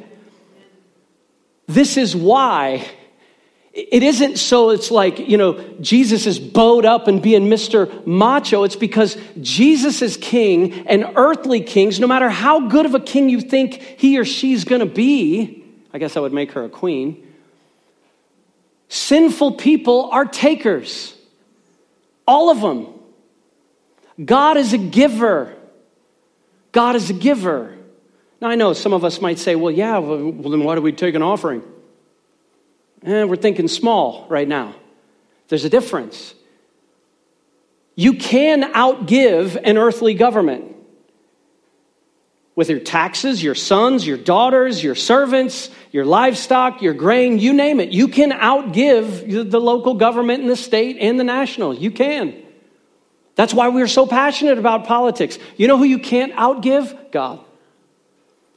This 1.67 1.97
is 1.97 2.15
why 2.15 2.87
it 3.75 4.05
isn't 4.05 4.39
so 4.39 4.71
it's 4.71 4.93
like, 4.93 5.19
you 5.19 5.37
know, 5.37 5.61
Jesus 5.81 6.27
is 6.27 6.39
bowed 6.39 6.85
up 6.85 7.09
and 7.09 7.21
being 7.21 7.49
Mr. 7.49 8.07
Macho. 8.07 8.63
It's 8.63 8.77
because 8.77 9.17
Jesus 9.41 10.01
is 10.01 10.17
king 10.17 10.87
and 10.87 11.05
earthly 11.17 11.61
kings, 11.61 11.99
no 11.99 12.07
matter 12.07 12.31
how 12.31 12.69
good 12.69 12.87
of 12.87 12.95
a 12.95 13.01
king 13.01 13.29
you 13.29 13.41
think 13.41 13.75
he 13.75 14.17
or 14.17 14.25
she's 14.25 14.65
going 14.65 14.79
to 14.79 14.87
be, 14.87 15.65
I 15.93 15.99
guess 15.99 16.17
I 16.17 16.21
would 16.21 16.33
make 16.33 16.53
her 16.53 16.65
a 16.65 16.69
queen. 16.69 17.27
Sinful 18.89 19.53
people 19.53 20.09
are 20.13 20.25
takers. 20.25 21.13
All 22.29 22.51
of 22.51 22.61
them. 22.61 22.87
God 24.25 24.57
is 24.57 24.73
a 24.73 24.79
giver. 24.79 25.53
God 26.71 26.95
is 26.95 27.11
a 27.11 27.13
giver. 27.13 27.77
Now, 28.41 28.49
I 28.49 28.55
know 28.57 28.73
some 28.73 28.93
of 28.93 29.05
us 29.05 29.21
might 29.21 29.39
say, 29.39 29.55
well, 29.55 29.71
yeah, 29.71 29.99
well, 29.99 30.33
then 30.33 30.65
why 30.65 30.75
do 30.75 30.83
we 30.83 30.93
take 30.93 31.15
an 31.15 31.23
offering? 31.23 31.63
Eh, 33.05 33.25
we're 33.25 33.37
thinking 33.37 33.69
small 33.69 34.27
right 34.29 34.49
now. 34.49 34.75
There's 35.49 35.65
a 35.65 35.71
difference. 35.71 36.35
You 37.97 38.15
can 38.15 38.73
outgive 38.73 39.61
an 39.63 39.79
earthly 39.79 40.15
government 40.15 40.75
with 42.57 42.71
your 42.71 42.81
taxes, 42.81 43.43
your 43.43 43.55
sons, 43.55 44.07
your 44.07 44.17
daughters, 44.17 44.83
your 44.83 44.95
servants, 44.95 45.71
your 45.91 46.05
livestock, 46.05 46.83
your 46.83 46.95
grain, 46.95 47.39
you 47.39 47.53
name 47.53 47.81
it. 47.81 47.91
You 47.91 48.09
can 48.09 48.31
outgive 48.31 49.51
the 49.51 49.61
local 49.61 49.95
government 49.95 50.43
and 50.43 50.51
the 50.51 50.57
state 50.57 50.97
and 51.01 51.19
the 51.19 51.25
national. 51.25 51.75
You 51.75 51.91
can. 51.91 52.35
That's 53.35 53.53
why 53.53 53.69
we're 53.69 53.89
so 53.89 54.07
passionate 54.07 54.59
about 54.59 54.87
politics. 54.87 55.39
You 55.57 55.67
know 55.67 55.77
who 55.77 55.85
you 55.85 55.99
can't 55.99 56.33
outgive? 56.35 57.11
God. 57.11 57.41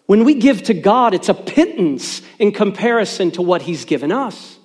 When 0.07 0.23
we 0.23 0.35
give 0.35 0.63
to 0.63 0.73
God, 0.73 1.13
it's 1.13 1.29
a 1.29 1.33
pittance 1.33 2.21
in 2.39 2.53
comparison 2.53 3.31
to 3.31 3.41
what 3.41 3.61
He's 3.61 3.85
given 3.85 4.11
us. 4.11 4.57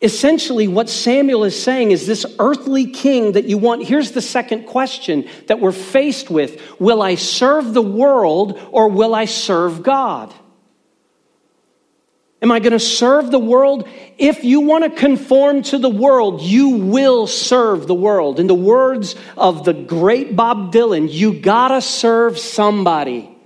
Essentially, 0.00 0.68
what 0.68 0.88
Samuel 0.88 1.42
is 1.42 1.60
saying 1.60 1.90
is 1.90 2.06
this 2.06 2.24
earthly 2.38 2.86
king 2.86 3.32
that 3.32 3.46
you 3.46 3.58
want. 3.58 3.84
Here's 3.84 4.12
the 4.12 4.20
second 4.20 4.66
question 4.66 5.28
that 5.46 5.60
we're 5.60 5.72
faced 5.72 6.30
with 6.30 6.78
Will 6.78 7.02
I 7.02 7.16
serve 7.16 7.74
the 7.74 7.82
world 7.82 8.60
or 8.70 8.88
will 8.88 9.14
I 9.14 9.24
serve 9.24 9.82
God? 9.82 10.32
Am 12.40 12.52
I 12.52 12.60
going 12.60 12.72
to 12.72 12.78
serve 12.78 13.32
the 13.32 13.38
world? 13.40 13.88
If 14.18 14.44
you 14.44 14.60
want 14.60 14.84
to 14.84 14.90
conform 14.90 15.62
to 15.62 15.78
the 15.78 15.88
world, 15.88 16.42
you 16.42 16.68
will 16.68 17.26
serve 17.26 17.88
the 17.88 17.94
world. 17.94 18.38
In 18.38 18.46
the 18.46 18.54
words 18.54 19.16
of 19.36 19.64
the 19.64 19.72
great 19.72 20.36
Bob 20.36 20.72
Dylan, 20.72 21.10
you 21.10 21.40
gotta 21.40 21.80
serve 21.80 22.38
somebody 22.38 23.37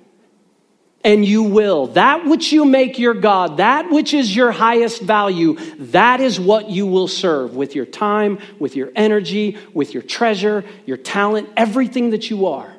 and 1.05 1.25
you 1.25 1.43
will. 1.43 1.89
That 1.89 2.27
which 2.27 2.53
you 2.53 2.65
make 2.65 2.99
your 2.99 3.15
God, 3.15 3.57
that 3.57 3.91
which 3.91 4.15
is 4.15 4.35
your 4.35 4.53
highest 4.53 5.03
value, 5.03 5.57
that 5.79 6.21
is 6.21 6.39
what 6.39 6.71
you 6.71 6.87
will 6.87 7.09
serve 7.09 7.57
with 7.57 7.75
your 7.75 7.87
time, 7.87 8.39
with 8.59 8.77
your 8.77 8.91
energy, 8.95 9.59
with 9.75 9.95
your 9.95 10.03
treasure, 10.03 10.65
your 10.87 10.97
talent, 10.97 11.49
everything 11.57 12.11
that 12.11 12.31
you 12.31 12.47
are. 12.47 12.73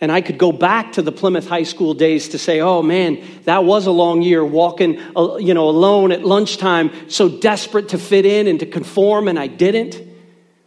And 0.00 0.12
I 0.12 0.20
could 0.20 0.38
go 0.38 0.52
back 0.52 0.92
to 0.92 1.02
the 1.02 1.10
Plymouth 1.10 1.48
High 1.48 1.64
School 1.64 1.92
days 1.92 2.28
to 2.28 2.38
say, 2.38 2.60
oh 2.60 2.82
man, 2.82 3.20
that 3.44 3.64
was 3.64 3.86
a 3.86 3.90
long 3.90 4.22
year 4.22 4.44
walking, 4.44 5.00
uh, 5.16 5.36
you 5.36 5.54
know, 5.54 5.68
alone 5.68 6.12
at 6.12 6.24
lunchtime, 6.24 7.10
so 7.10 7.28
desperate 7.28 7.88
to 7.88 7.98
fit 7.98 8.24
in 8.24 8.46
and 8.46 8.60
to 8.60 8.66
conform, 8.66 9.26
and 9.26 9.36
I 9.36 9.48
didn't. 9.48 10.00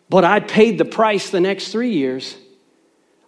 But 0.09 0.25
I 0.25 0.41
paid 0.41 0.77
the 0.77 0.83
price 0.83 1.29
the 1.29 1.39
next 1.39 1.71
three 1.71 1.93
years. 1.93 2.35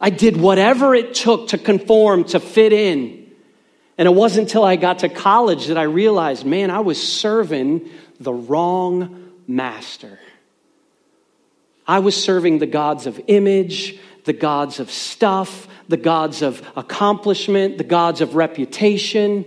I 0.03 0.09
did 0.09 0.35
whatever 0.35 0.93
it 0.93 1.13
took 1.13 1.47
to 1.49 1.57
conform, 1.57 2.25
to 2.25 2.41
fit 2.41 2.73
in. 2.73 3.31
And 3.97 4.05
it 4.05 4.11
wasn't 4.11 4.49
until 4.49 4.65
I 4.65 4.75
got 4.75 4.99
to 4.99 5.07
college 5.07 5.67
that 5.67 5.77
I 5.77 5.83
realized, 5.83 6.45
man, 6.45 6.71
I 6.71 6.81
was 6.81 7.01
serving 7.01 7.89
the 8.19 8.33
wrong 8.33 9.31
master. 9.47 10.19
I 11.87 11.99
was 11.99 12.21
serving 12.21 12.59
the 12.59 12.65
gods 12.65 13.07
of 13.07 13.21
image, 13.27 13.97
the 14.25 14.33
gods 14.33 14.81
of 14.81 14.91
stuff, 14.91 15.69
the 15.87 15.95
gods 15.95 16.41
of 16.41 16.61
accomplishment, 16.75 17.77
the 17.77 17.85
gods 17.85 18.19
of 18.19 18.35
reputation, 18.35 19.45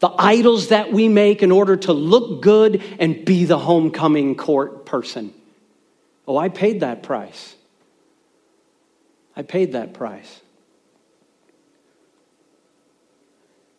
the 0.00 0.12
idols 0.18 0.68
that 0.68 0.92
we 0.92 1.08
make 1.08 1.42
in 1.42 1.52
order 1.52 1.76
to 1.76 1.94
look 1.94 2.42
good 2.42 2.82
and 2.98 3.24
be 3.24 3.46
the 3.46 3.58
homecoming 3.58 4.34
court 4.34 4.84
person. 4.84 5.32
Oh, 6.28 6.36
I 6.36 6.50
paid 6.50 6.80
that 6.80 7.02
price. 7.02 7.56
I 9.36 9.42
paid 9.42 9.72
that 9.72 9.94
price. 9.94 10.40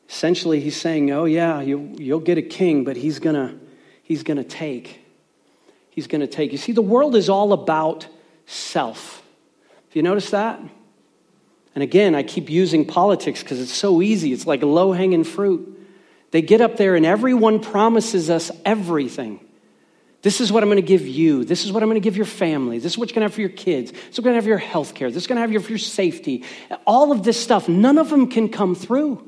Essentially, 0.10 0.60
he's 0.60 0.80
saying, 0.80 1.12
Oh, 1.12 1.26
yeah, 1.26 1.62
you, 1.62 1.94
you'll 1.98 2.20
get 2.20 2.38
a 2.38 2.41
king, 2.41 2.84
but 2.84 2.96
he's 2.96 3.20
going 3.20 3.36
to 3.36 3.60
he's 4.04 4.24
going 4.24 4.38
to 4.38 4.44
take. 4.44 5.02
He's 5.89 6.08
going 6.08 6.22
to 6.22 6.28
take. 6.28 6.52
You 6.52 6.58
see, 6.58 6.74
the 6.74 6.82
world 6.82 7.15
is 7.15 7.30
all 7.30 7.54
about 7.54 8.08
self. 8.46 9.24
Have 9.88 9.96
you 9.96 10.04
noticed 10.04 10.32
that? 10.32 10.60
And 11.74 11.84
again, 11.84 12.15
I 12.15 12.24
keep 12.24 12.50
using 12.50 12.86
politics 12.86 13.44
because 13.44 13.60
it's 13.60 13.74
so 13.74 14.02
easy. 14.02 14.32
It's 14.32 14.48
like 14.48 14.63
low 14.63 14.94
hanging 14.94 15.24
fruit. 15.24 15.72
They 16.32 16.41
get 16.41 16.62
up 16.62 16.78
there 16.78 16.96
and 16.96 17.06
everyone 17.06 17.60
promises 17.60 18.30
us 18.30 18.52
everything. 18.63 19.39
This 20.26 20.42
is 20.42 20.52
what 20.52 20.64
I'm 20.64 20.70
going 20.70 20.78
to 20.78 20.82
give 20.82 21.08
you. 21.08 21.46
This 21.46 21.66
is 21.66 21.72
what 21.72 21.84
I'm 21.84 21.90
going 21.90 22.02
to 22.02 22.04
give 22.04 22.18
your 22.18 22.26
family. 22.26 22.80
This 22.80 22.94
is 22.94 22.98
what 22.98 23.10
you're 23.10 23.14
going 23.14 23.28
to 23.28 23.30
have 23.30 23.36
for 23.36 23.42
your 23.42 23.50
kids. 23.52 23.92
This 23.92 24.02
is 24.14 24.18
what 24.18 24.24
going 24.24 24.34
to 24.34 24.38
have 24.38 24.48
your 24.48 24.58
health 24.58 24.96
care. 24.96 25.12
This 25.12 25.22
is 25.22 25.28
going 25.28 25.36
to 25.36 25.42
have 25.42 25.64
for 25.64 25.70
your 25.70 25.78
safety. 25.78 26.44
All 26.88 27.12
of 27.12 27.22
this 27.22 27.40
stuff, 27.40 27.70
none 27.70 28.00
of 28.00 28.10
them 28.10 28.28
can 28.32 28.50
come 28.50 28.74
through. 28.74 29.24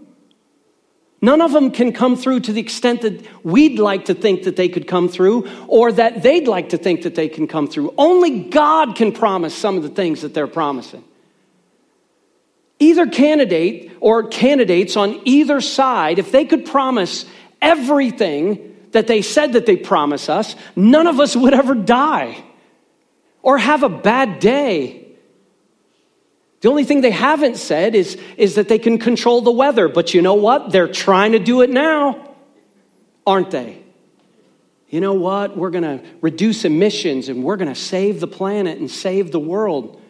None 1.22 1.40
of 1.40 1.52
them 1.52 1.70
can 1.70 1.94
come 1.94 2.16
through 2.16 2.40
to 2.40 2.52
the 2.52 2.60
extent 2.60 3.04
that 3.04 3.46
we'd 3.46 3.78
like 3.78 4.06
to 4.06 4.16
think 4.16 4.46
that 4.46 4.56
they 4.56 4.70
could 4.70 4.88
come 4.88 5.08
through 5.08 5.48
or 5.68 5.92
that 5.92 6.24
they'd 6.24 6.48
like 6.48 6.70
to 6.70 6.80
think 6.80 7.04
that 7.04 7.14
they 7.14 7.30
can 7.30 7.48
come 7.48 7.68
through. 7.68 7.94
Only 7.96 8.46
God 8.46 8.96
can 8.96 9.12
promise 9.12 9.54
some 9.54 9.78
of 9.78 9.84
the 9.84 9.90
things 9.90 10.22
that 10.22 10.34
they're 10.34 10.48
promising. 10.48 11.04
Either 12.80 13.06
candidate 13.06 13.92
or 14.00 14.30
candidates 14.30 14.98
on 14.98 15.22
either 15.26 15.62
side, 15.62 16.18
if 16.18 16.32
they 16.32 16.46
could 16.46 16.66
promise 16.66 17.28
everything 17.62 18.66
that 18.98 19.06
they 19.06 19.22
said 19.22 19.54
that 19.54 19.68
they 19.68 19.78
promise 19.78 20.28
us, 20.28 20.56
none 20.76 21.06
of 21.06 21.20
us 21.20 21.36
would 21.36 21.54
ever 21.54 21.76
die 21.76 22.44
or 23.44 23.60
have 23.60 23.84
a 23.84 23.90
bad 23.90 24.40
day. 24.40 25.08
The 26.62 26.70
only 26.70 26.84
thing 26.84 27.02
they 27.02 27.12
haven't 27.12 27.58
said 27.58 27.94
is, 27.94 28.18
is 28.38 28.56
that 28.56 28.70
they 28.70 28.80
can 28.80 28.98
control 28.98 29.42
the 29.42 29.52
weather. 29.52 29.88
But 29.88 30.16
you 30.16 30.24
know 30.24 30.34
what? 30.34 30.72
They're 30.72 30.88
trying 30.88 31.34
to 31.34 31.40
do 31.40 31.62
it 31.62 31.70
now, 31.70 32.34
aren't 33.28 33.52
they? 33.52 33.84
You 34.90 35.00
know 35.00 35.14
what? 35.14 35.56
We're 35.56 35.70
going 35.70 35.84
to 35.84 36.04
reduce 36.22 36.66
emissions 36.66 37.30
and 37.30 37.44
we're 37.44 37.58
going 37.58 37.72
to 37.72 37.80
save 37.80 38.20
the 38.20 38.26
planet 38.26 38.80
and 38.80 38.90
save 38.90 39.32
the 39.32 39.40
world. 39.40 40.02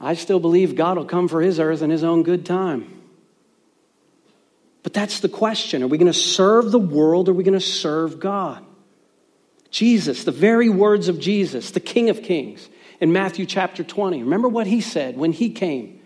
I 0.00 0.14
still 0.14 0.40
believe 0.40 0.74
God 0.74 0.96
will 0.96 1.04
come 1.04 1.28
for 1.28 1.40
his 1.40 1.60
earth 1.60 1.82
in 1.82 1.90
his 1.90 2.02
own 2.02 2.24
good 2.24 2.44
time. 2.44 2.97
But 4.88 4.94
that's 4.94 5.20
the 5.20 5.28
question. 5.28 5.82
Are 5.82 5.86
we 5.86 5.98
going 5.98 6.10
to 6.10 6.18
serve 6.18 6.70
the 6.70 6.78
world 6.78 7.28
or 7.28 7.32
are 7.32 7.34
we 7.34 7.44
going 7.44 7.52
to 7.52 7.60
serve 7.60 8.18
God? 8.18 8.64
Jesus, 9.70 10.24
the 10.24 10.30
very 10.30 10.70
words 10.70 11.08
of 11.08 11.20
Jesus, 11.20 11.72
the 11.72 11.78
King 11.78 12.08
of 12.08 12.22
Kings, 12.22 12.70
in 12.98 13.12
Matthew 13.12 13.44
chapter 13.44 13.84
20. 13.84 14.22
Remember 14.22 14.48
what 14.48 14.66
he 14.66 14.80
said 14.80 15.18
when 15.18 15.32
he 15.32 15.50
came? 15.50 16.00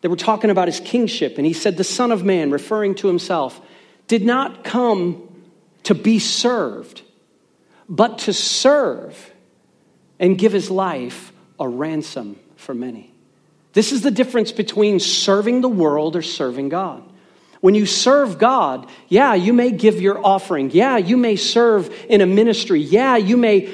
They 0.00 0.08
were 0.08 0.16
talking 0.16 0.50
about 0.50 0.66
his 0.66 0.80
kingship, 0.80 1.38
and 1.38 1.46
he 1.46 1.52
said, 1.52 1.76
The 1.76 1.84
Son 1.84 2.10
of 2.10 2.24
Man, 2.24 2.50
referring 2.50 2.96
to 2.96 3.06
himself, 3.06 3.60
did 4.08 4.24
not 4.24 4.64
come 4.64 5.22
to 5.84 5.94
be 5.94 6.18
served, 6.18 7.02
but 7.88 8.18
to 8.18 8.32
serve 8.32 9.32
and 10.18 10.36
give 10.36 10.50
his 10.50 10.72
life 10.72 11.32
a 11.60 11.68
ransom 11.68 12.36
for 12.56 12.74
many. 12.74 13.14
This 13.74 13.92
is 13.92 14.02
the 14.02 14.10
difference 14.10 14.50
between 14.50 14.98
serving 14.98 15.60
the 15.60 15.68
world 15.68 16.16
or 16.16 16.22
serving 16.22 16.70
God. 16.70 17.12
When 17.64 17.74
you 17.74 17.86
serve 17.86 18.36
God, 18.36 18.90
yeah, 19.08 19.32
you 19.32 19.54
may 19.54 19.70
give 19.70 19.98
your 19.98 20.22
offering. 20.22 20.70
Yeah, 20.70 20.98
you 20.98 21.16
may 21.16 21.36
serve 21.36 21.90
in 22.10 22.20
a 22.20 22.26
ministry. 22.26 22.78
Yeah, 22.78 23.16
you 23.16 23.38
may, 23.38 23.72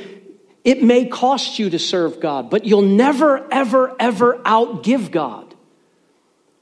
it 0.63 0.81
may 0.81 1.07
cost 1.07 1.59
you 1.59 1.71
to 1.71 1.79
serve 1.81 2.21
God, 2.21 2.51
but 2.51 2.65
you'll 2.65 2.83
never, 2.83 3.53
ever, 3.53 3.97
ever 3.99 4.39
outgive 4.45 5.11
God. 5.11 5.57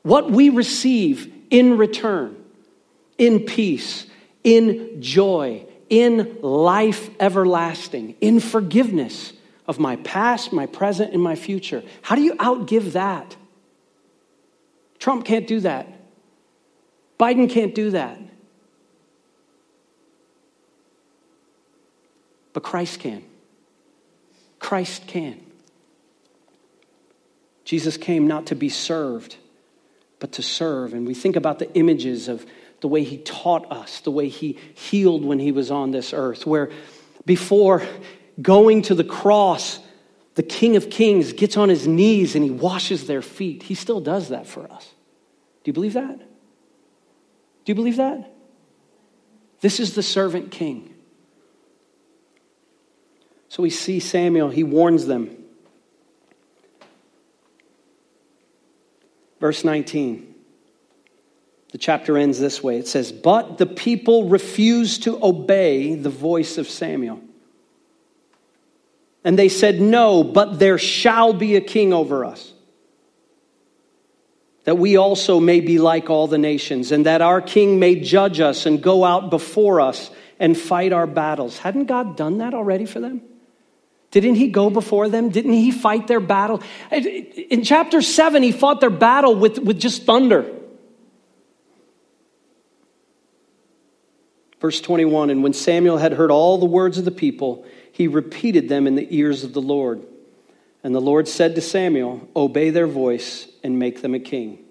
What 0.04 0.30
we 0.30 0.48
receive 0.48 1.30
in 1.50 1.76
return, 1.76 2.42
in 3.18 3.40
peace, 3.40 4.06
in 4.42 5.02
joy, 5.02 5.66
in 5.90 6.38
life 6.40 7.10
everlasting, 7.20 8.16
in 8.22 8.40
forgiveness 8.40 9.34
of 9.66 9.78
my 9.78 9.96
past, 9.96 10.50
my 10.50 10.64
present, 10.64 11.12
and 11.12 11.22
my 11.22 11.34
future. 11.34 11.82
How 12.00 12.14
do 12.14 12.22
you 12.22 12.36
outgive 12.36 12.92
that? 12.92 13.36
Trump 14.98 15.26
can't 15.26 15.46
do 15.46 15.60
that. 15.60 15.97
Biden 17.18 17.50
can't 17.50 17.74
do 17.74 17.90
that. 17.90 18.18
But 22.52 22.62
Christ 22.62 23.00
can. 23.00 23.24
Christ 24.58 25.06
can. 25.06 25.40
Jesus 27.64 27.96
came 27.96 28.26
not 28.26 28.46
to 28.46 28.54
be 28.54 28.68
served, 28.68 29.36
but 30.20 30.32
to 30.32 30.42
serve. 30.42 30.94
And 30.94 31.06
we 31.06 31.14
think 31.14 31.36
about 31.36 31.58
the 31.58 31.72
images 31.74 32.28
of 32.28 32.46
the 32.80 32.88
way 32.88 33.04
he 33.04 33.18
taught 33.18 33.70
us, 33.70 34.00
the 34.00 34.10
way 34.10 34.28
he 34.28 34.58
healed 34.74 35.24
when 35.24 35.38
he 35.38 35.52
was 35.52 35.70
on 35.70 35.90
this 35.90 36.12
earth, 36.12 36.46
where 36.46 36.70
before 37.26 37.82
going 38.40 38.82
to 38.82 38.94
the 38.94 39.04
cross, 39.04 39.80
the 40.34 40.42
King 40.42 40.76
of 40.76 40.88
Kings 40.88 41.32
gets 41.32 41.56
on 41.56 41.68
his 41.68 41.86
knees 41.86 42.34
and 42.34 42.44
he 42.44 42.50
washes 42.50 43.06
their 43.06 43.22
feet. 43.22 43.64
He 43.64 43.74
still 43.74 44.00
does 44.00 44.28
that 44.28 44.46
for 44.46 44.70
us. 44.70 44.84
Do 45.64 45.68
you 45.68 45.72
believe 45.72 45.94
that? 45.94 46.27
Do 47.68 47.72
you 47.72 47.74
believe 47.74 47.98
that? 47.98 48.32
This 49.60 49.78
is 49.78 49.94
the 49.94 50.02
servant 50.02 50.50
king. 50.50 50.94
So 53.50 53.62
we 53.62 53.68
see 53.68 54.00
Samuel, 54.00 54.48
he 54.48 54.64
warns 54.64 55.04
them. 55.04 55.36
Verse 59.38 59.64
19. 59.64 60.34
The 61.72 61.76
chapter 61.76 62.16
ends 62.16 62.38
this 62.38 62.62
way 62.62 62.78
it 62.78 62.88
says, 62.88 63.12
But 63.12 63.58
the 63.58 63.66
people 63.66 64.30
refused 64.30 65.02
to 65.02 65.22
obey 65.22 65.94
the 65.94 66.08
voice 66.08 66.56
of 66.56 66.70
Samuel. 66.70 67.20
And 69.24 69.38
they 69.38 69.50
said, 69.50 69.78
No, 69.78 70.24
but 70.24 70.58
there 70.58 70.78
shall 70.78 71.34
be 71.34 71.54
a 71.56 71.60
king 71.60 71.92
over 71.92 72.24
us 72.24 72.50
that 74.68 74.74
we 74.74 74.98
also 74.98 75.40
may 75.40 75.60
be 75.60 75.78
like 75.78 76.10
all 76.10 76.26
the 76.26 76.36
nations, 76.36 76.92
and 76.92 77.06
that 77.06 77.22
our 77.22 77.40
king 77.40 77.78
may 77.78 77.94
judge 77.94 78.38
us 78.38 78.66
and 78.66 78.82
go 78.82 79.02
out 79.02 79.30
before 79.30 79.80
us 79.80 80.10
and 80.38 80.58
fight 80.58 80.92
our 80.92 81.06
battles. 81.06 81.56
Hadn't 81.56 81.86
God 81.86 82.18
done 82.18 82.36
that 82.36 82.52
already 82.52 82.84
for 82.84 83.00
them? 83.00 83.22
Didn't 84.10 84.34
he 84.34 84.48
go 84.48 84.68
before 84.68 85.08
them? 85.08 85.30
Didn't 85.30 85.54
he 85.54 85.70
fight 85.70 86.06
their 86.06 86.20
battle? 86.20 86.62
In 86.92 87.64
chapter 87.64 88.02
7, 88.02 88.42
he 88.42 88.52
fought 88.52 88.82
their 88.82 88.90
battle 88.90 89.34
with, 89.34 89.58
with 89.58 89.80
just 89.80 90.04
thunder. 90.04 90.54
Verse 94.60 94.82
21 94.82 95.30
And 95.30 95.42
when 95.42 95.54
Samuel 95.54 95.96
had 95.96 96.12
heard 96.12 96.30
all 96.30 96.58
the 96.58 96.66
words 96.66 96.98
of 96.98 97.06
the 97.06 97.10
people, 97.10 97.64
he 97.90 98.06
repeated 98.06 98.68
them 98.68 98.86
in 98.86 98.96
the 98.96 99.16
ears 99.16 99.44
of 99.44 99.54
the 99.54 99.62
Lord. 99.62 100.04
And 100.82 100.94
the 100.94 101.00
Lord 101.00 101.28
said 101.28 101.54
to 101.56 101.60
Samuel, 101.60 102.28
Obey 102.36 102.70
their 102.70 102.86
voice 102.86 103.48
and 103.62 103.78
make 103.78 104.00
them 104.02 104.14
a 104.14 104.20
king. 104.20 104.64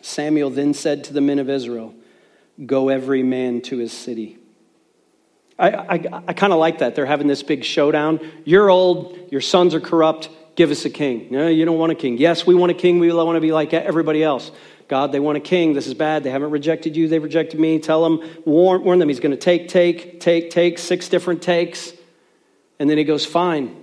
Samuel 0.00 0.50
then 0.50 0.74
said 0.74 1.04
to 1.04 1.12
the 1.12 1.20
men 1.20 1.38
of 1.38 1.48
Israel, 1.48 1.94
Go 2.64 2.88
every 2.88 3.22
man 3.22 3.60
to 3.62 3.78
his 3.78 3.92
city. 3.92 4.38
I, 5.58 5.70
I, 5.70 6.22
I 6.28 6.32
kind 6.34 6.52
of 6.52 6.58
like 6.58 6.78
that. 6.78 6.94
They're 6.94 7.06
having 7.06 7.26
this 7.26 7.42
big 7.42 7.64
showdown. 7.64 8.20
You're 8.44 8.70
old, 8.70 9.18
your 9.30 9.40
sons 9.40 9.74
are 9.74 9.80
corrupt, 9.80 10.28
give 10.54 10.70
us 10.70 10.84
a 10.84 10.90
king. 10.90 11.28
No, 11.30 11.48
you 11.48 11.64
don't 11.64 11.78
want 11.78 11.92
a 11.92 11.96
king. 11.96 12.18
Yes, 12.18 12.46
we 12.46 12.54
want 12.54 12.70
a 12.70 12.74
king. 12.74 13.00
We 13.00 13.12
want 13.12 13.36
to 13.36 13.40
be 13.40 13.52
like 13.52 13.72
everybody 13.72 14.22
else. 14.22 14.52
God, 14.88 15.12
they 15.12 15.20
want 15.20 15.36
a 15.36 15.40
king. 15.40 15.74
This 15.74 15.86
is 15.86 15.94
bad. 15.94 16.22
They 16.22 16.30
haven't 16.30 16.50
rejected 16.50 16.96
you. 16.96 17.08
They've 17.08 17.22
rejected 17.22 17.60
me. 17.60 17.78
Tell 17.78 18.02
them, 18.02 18.28
warn, 18.44 18.82
warn 18.84 18.98
them. 18.98 19.08
He's 19.08 19.20
going 19.20 19.32
to 19.32 19.36
take, 19.36 19.68
take, 19.68 20.20
take, 20.20 20.50
take, 20.50 20.78
six 20.78 21.08
different 21.08 21.42
takes. 21.42 21.92
And 22.78 22.88
then 22.88 22.96
he 22.96 23.04
goes, 23.04 23.26
Fine. 23.26 23.77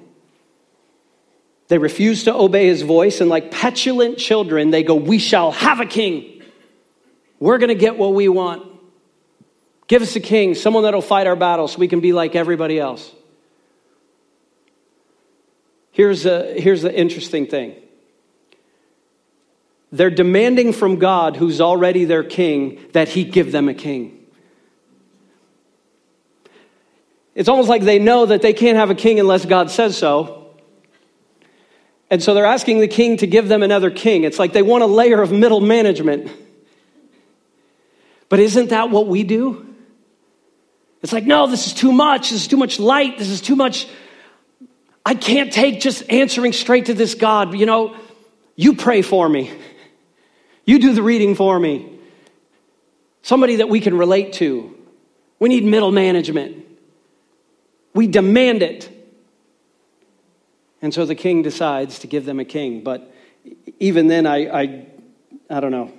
They 1.68 1.78
refuse 1.78 2.26
to 2.26 2.36
obey 2.36 2.68
his 2.68 2.84
voice, 2.84 3.22
and 3.22 3.30
like 3.30 3.52
petulant 3.52 4.18
children, 4.18 4.70
they 4.70 4.84
go, 4.84 4.96
We 4.96 5.18
shall 5.18 5.52
have 5.52 5.80
a 5.80 5.86
king. 5.86 6.44
We're 7.40 7.58
going 7.58 7.70
to 7.70 7.76
get 7.76 7.98
what 7.98 8.14
we 8.14 8.28
want. 8.28 8.64
Give 9.88 10.02
us 10.02 10.16
a 10.16 10.20
king, 10.20 10.56
someone 10.56 10.84
that'll 10.84 11.02
fight 11.02 11.28
our 11.28 11.36
battles 11.36 11.74
so 11.74 11.80
we 11.80 11.88
can 11.88 12.00
be 12.00 12.14
like 12.14 12.36
everybody 12.36 12.80
else. 12.80 13.12
Here's, 15.92 16.26
a, 16.26 16.60
here's 16.60 16.82
the 16.82 16.94
interesting 16.94 17.48
thing 17.48 17.76
they're 19.92 20.10
demanding 20.10 20.74
from 20.74 20.98
God, 20.98 21.38
who's 21.38 21.62
already 21.62 22.06
their 22.06 22.24
king, 22.24 22.84
that 22.92 23.08
he 23.08 23.24
give 23.24 23.52
them 23.52 23.70
a 23.70 23.74
king. 23.74 24.26
It's 27.34 27.48
almost 27.48 27.70
like 27.70 27.84
they 27.84 28.00
know 28.00 28.26
that 28.26 28.42
they 28.42 28.54
can't 28.54 28.78
have 28.78 28.90
a 28.90 28.96
king 28.96 29.20
unless 29.20 29.46
God 29.46 29.72
says 29.72 29.98
so. 29.98 30.45
And 32.10 32.22
so 32.22 32.34
they're 32.34 32.46
asking 32.46 32.80
the 32.80 32.88
king 32.88 33.18
to 33.18 33.28
give 33.28 33.48
them 33.48 33.64
another 33.64 33.90
king. 33.90 34.24
It's 34.24 34.38
like 34.38 34.54
they 34.54 34.62
want 34.62 34.84
a 34.84 34.88
layer 34.88 35.22
of 35.22 35.32
middle 35.32 35.62
management. 35.62 36.32
But 38.30 38.40
isn't 38.40 38.70
that 38.70 38.90
what 38.90 39.08
we 39.08 39.24
do? 39.24 39.66
It's 41.02 41.14
like, 41.14 41.26
no, 41.26 41.48
this 41.48 41.68
is 41.68 41.74
too 41.74 41.92
much. 41.92 42.30
This 42.32 42.42
is 42.42 42.48
too 42.48 42.58
much 42.58 42.80
light. 42.80 43.18
This 43.18 43.30
is 43.30 43.42
too 43.42 43.56
much. 43.56 43.88
I 45.06 45.14
can't 45.14 45.54
take 45.54 45.80
just 45.80 46.10
answering 46.10 46.52
straight 46.54 46.88
to 46.88 46.94
this 46.94 47.14
God. 47.14 47.54
You 47.58 47.66
know, 47.66 47.96
you 48.56 48.76
pray 48.76 49.02
for 49.02 49.28
me, 49.28 49.52
you 50.66 50.80
do 50.80 50.94
the 50.94 51.04
reading 51.04 51.36
for 51.36 51.60
me. 51.60 51.92
Somebody 53.22 53.58
that 53.58 53.70
we 53.70 53.80
can 53.80 53.98
relate 53.98 54.34
to. 54.34 54.76
We 55.40 55.50
need 55.50 55.66
middle 55.66 55.92
management. 55.92 56.66
We 57.94 58.08
demand 58.08 58.62
it. 58.62 58.95
And 60.86 60.94
so 60.94 61.04
the 61.04 61.16
king 61.16 61.42
decides 61.42 61.98
to 61.98 62.06
give 62.06 62.26
them 62.26 62.40
a 62.40 62.46
king. 62.46 62.84
But 62.84 63.12
even 63.80 64.06
then, 64.06 64.28
I, 64.28 64.46
I, 64.46 64.86
I 65.50 65.60
don't 65.60 65.72
know. 65.72 65.92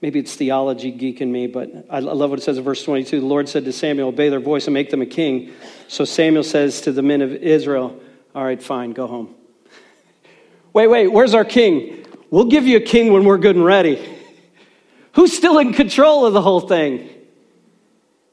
Maybe 0.00 0.20
it's 0.20 0.34
theology 0.34 0.90
geek 0.90 1.20
in 1.20 1.30
me, 1.30 1.48
but 1.48 1.68
I 1.90 1.98
love 1.98 2.30
what 2.30 2.38
it 2.38 2.42
says 2.42 2.56
in 2.56 2.64
verse 2.64 2.82
22. 2.82 3.20
The 3.20 3.26
Lord 3.26 3.46
said 3.46 3.66
to 3.66 3.74
Samuel, 3.74 4.08
Obey 4.08 4.30
their 4.30 4.40
voice 4.40 4.66
and 4.66 4.72
make 4.72 4.88
them 4.88 5.02
a 5.02 5.06
king. 5.06 5.52
So 5.86 6.06
Samuel 6.06 6.44
says 6.44 6.80
to 6.80 6.92
the 6.92 7.02
men 7.02 7.20
of 7.20 7.30
Israel, 7.30 8.00
All 8.34 8.42
right, 8.42 8.60
fine, 8.62 8.92
go 8.92 9.06
home. 9.06 9.34
wait, 10.72 10.86
wait, 10.86 11.08
where's 11.08 11.34
our 11.34 11.44
king? 11.44 12.06
We'll 12.30 12.46
give 12.46 12.66
you 12.66 12.78
a 12.78 12.80
king 12.80 13.12
when 13.12 13.26
we're 13.26 13.36
good 13.36 13.56
and 13.56 13.66
ready. 13.66 14.18
Who's 15.12 15.36
still 15.36 15.58
in 15.58 15.74
control 15.74 16.24
of 16.24 16.32
the 16.32 16.40
whole 16.40 16.60
thing? 16.60 17.10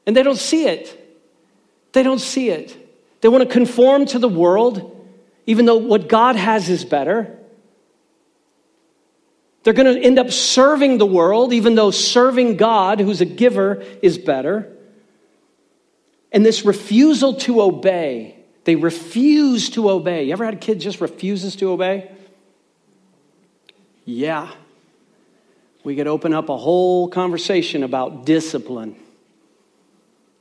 And 0.06 0.16
they 0.16 0.22
don't 0.22 0.38
see 0.38 0.64
it. 0.64 0.96
They 1.92 2.02
don't 2.02 2.22
see 2.22 2.48
it. 2.48 2.74
They 3.20 3.28
want 3.28 3.46
to 3.46 3.50
conform 3.50 4.06
to 4.06 4.18
the 4.18 4.30
world 4.30 4.96
even 5.50 5.66
though 5.66 5.78
what 5.78 6.08
God 6.08 6.36
has 6.36 6.68
is 6.68 6.84
better. 6.84 7.36
They're 9.64 9.74
going 9.74 9.92
to 9.96 10.00
end 10.00 10.16
up 10.20 10.30
serving 10.30 10.98
the 10.98 11.06
world, 11.06 11.52
even 11.52 11.74
though 11.74 11.90
serving 11.90 12.56
God, 12.56 13.00
who's 13.00 13.20
a 13.20 13.24
giver, 13.24 13.82
is 14.00 14.16
better. 14.16 14.72
And 16.30 16.46
this 16.46 16.64
refusal 16.64 17.34
to 17.34 17.62
obey, 17.62 18.36
they 18.62 18.76
refuse 18.76 19.70
to 19.70 19.90
obey. 19.90 20.22
You 20.22 20.34
ever 20.34 20.44
had 20.44 20.54
a 20.54 20.56
kid 20.56 20.78
just 20.78 21.00
refuses 21.00 21.56
to 21.56 21.72
obey? 21.72 22.12
Yeah. 24.04 24.52
We 25.82 25.96
could 25.96 26.06
open 26.06 26.32
up 26.32 26.48
a 26.48 26.56
whole 26.56 27.08
conversation 27.08 27.82
about 27.82 28.24
discipline. 28.24 28.94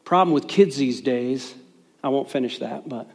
Problem 0.05 0.35
with 0.35 0.47
kids 0.47 0.77
these 0.77 1.01
days, 1.01 1.55
I 2.03 2.09
won't 2.09 2.29
finish 2.29 2.59
that, 2.59 2.87
but 2.87 3.09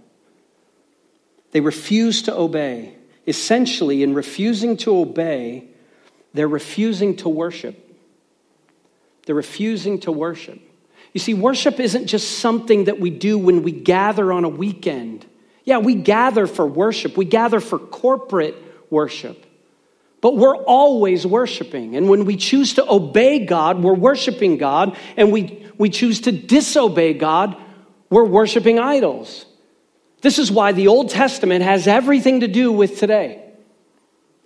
they 1.55 1.61
refuse 1.61 2.23
to 2.23 2.37
obey. 2.37 2.97
Essentially, 3.29 4.03
in 4.03 4.13
refusing 4.13 4.77
to 4.79 4.99
obey, 4.99 5.69
they're 6.35 6.49
refusing 6.49 7.17
to 7.19 7.29
worship. 7.29 7.81
They're 9.25 9.37
refusing 9.37 10.01
to 10.01 10.11
worship. 10.11 10.61
You 11.13 11.21
see, 11.21 11.33
worship 11.33 11.79
isn't 11.79 12.09
just 12.09 12.39
something 12.39 12.85
that 12.85 12.99
we 12.99 13.09
do 13.09 13.39
when 13.39 13.63
we 13.63 13.71
gather 13.71 14.33
on 14.33 14.43
a 14.43 14.49
weekend. 14.49 15.25
Yeah, 15.63 15.79
we 15.79 15.95
gather 15.95 16.49
for 16.49 16.67
worship, 16.67 17.17
we 17.17 17.25
gather 17.25 17.61
for 17.61 17.79
corporate 17.79 18.57
worship. 18.91 19.47
But 20.21 20.37
we're 20.37 20.57
always 20.57 21.25
worshiping. 21.25 21.95
And 21.95 22.09
when 22.09 22.25
we 22.25 22.37
choose 22.37 22.75
to 22.75 22.91
obey 22.91 23.47
God, 23.47 23.81
we're 23.81 23.95
worshiping 23.95 24.59
God. 24.59 24.99
And 25.17 25.31
we, 25.31 25.65
we 25.79 25.89
choose 25.89 26.23
to 26.23 26.33
disobey 26.33 27.15
God, 27.15 27.57
we're 28.11 28.25
worshiping 28.25 28.81
idols. 28.81 29.47
This 30.25 30.39
is 30.39 30.51
why 30.51 30.73
the 30.73 30.89
Old 30.89 31.11
Testament 31.11 31.63
has 31.63 31.87
everything 31.87 32.41
to 32.41 32.49
do 32.49 32.73
with 32.73 32.99
today. 32.99 33.43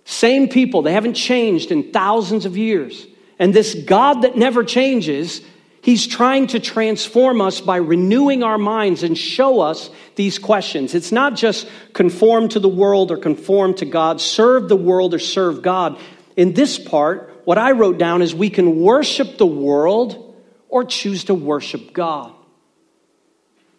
Same 0.03 0.49
people, 0.49 0.81
they 0.81 0.91
haven't 0.91 1.13
changed 1.13 1.71
in 1.71 1.93
thousands 1.93 2.45
of 2.45 2.57
years. 2.57 3.07
And 3.39 3.53
this 3.53 3.75
God 3.75 4.23
that 4.23 4.35
never 4.35 4.65
changes, 4.65 5.39
He's 5.81 6.05
trying 6.05 6.47
to 6.47 6.59
transform 6.59 7.39
us 7.39 7.61
by 7.61 7.77
renewing 7.77 8.43
our 8.43 8.57
minds 8.57 9.03
and 9.03 9.17
show 9.17 9.61
us 9.61 9.89
these 10.15 10.37
questions. 10.37 10.95
It's 10.95 11.13
not 11.13 11.37
just 11.37 11.65
conform 11.93 12.49
to 12.49 12.59
the 12.59 12.67
world 12.67 13.09
or 13.09 13.15
conform 13.15 13.73
to 13.75 13.85
God, 13.85 14.19
serve 14.19 14.67
the 14.67 14.75
world 14.75 15.13
or 15.13 15.19
serve 15.19 15.61
God. 15.61 15.97
In 16.35 16.51
this 16.51 16.77
part, 16.77 17.39
what 17.45 17.57
I 17.57 17.71
wrote 17.71 17.97
down 17.97 18.21
is 18.21 18.35
we 18.35 18.49
can 18.49 18.81
worship 18.81 19.37
the 19.37 19.47
world 19.47 20.35
or 20.67 20.83
choose 20.83 21.23
to 21.25 21.33
worship 21.33 21.93
God. 21.93 22.33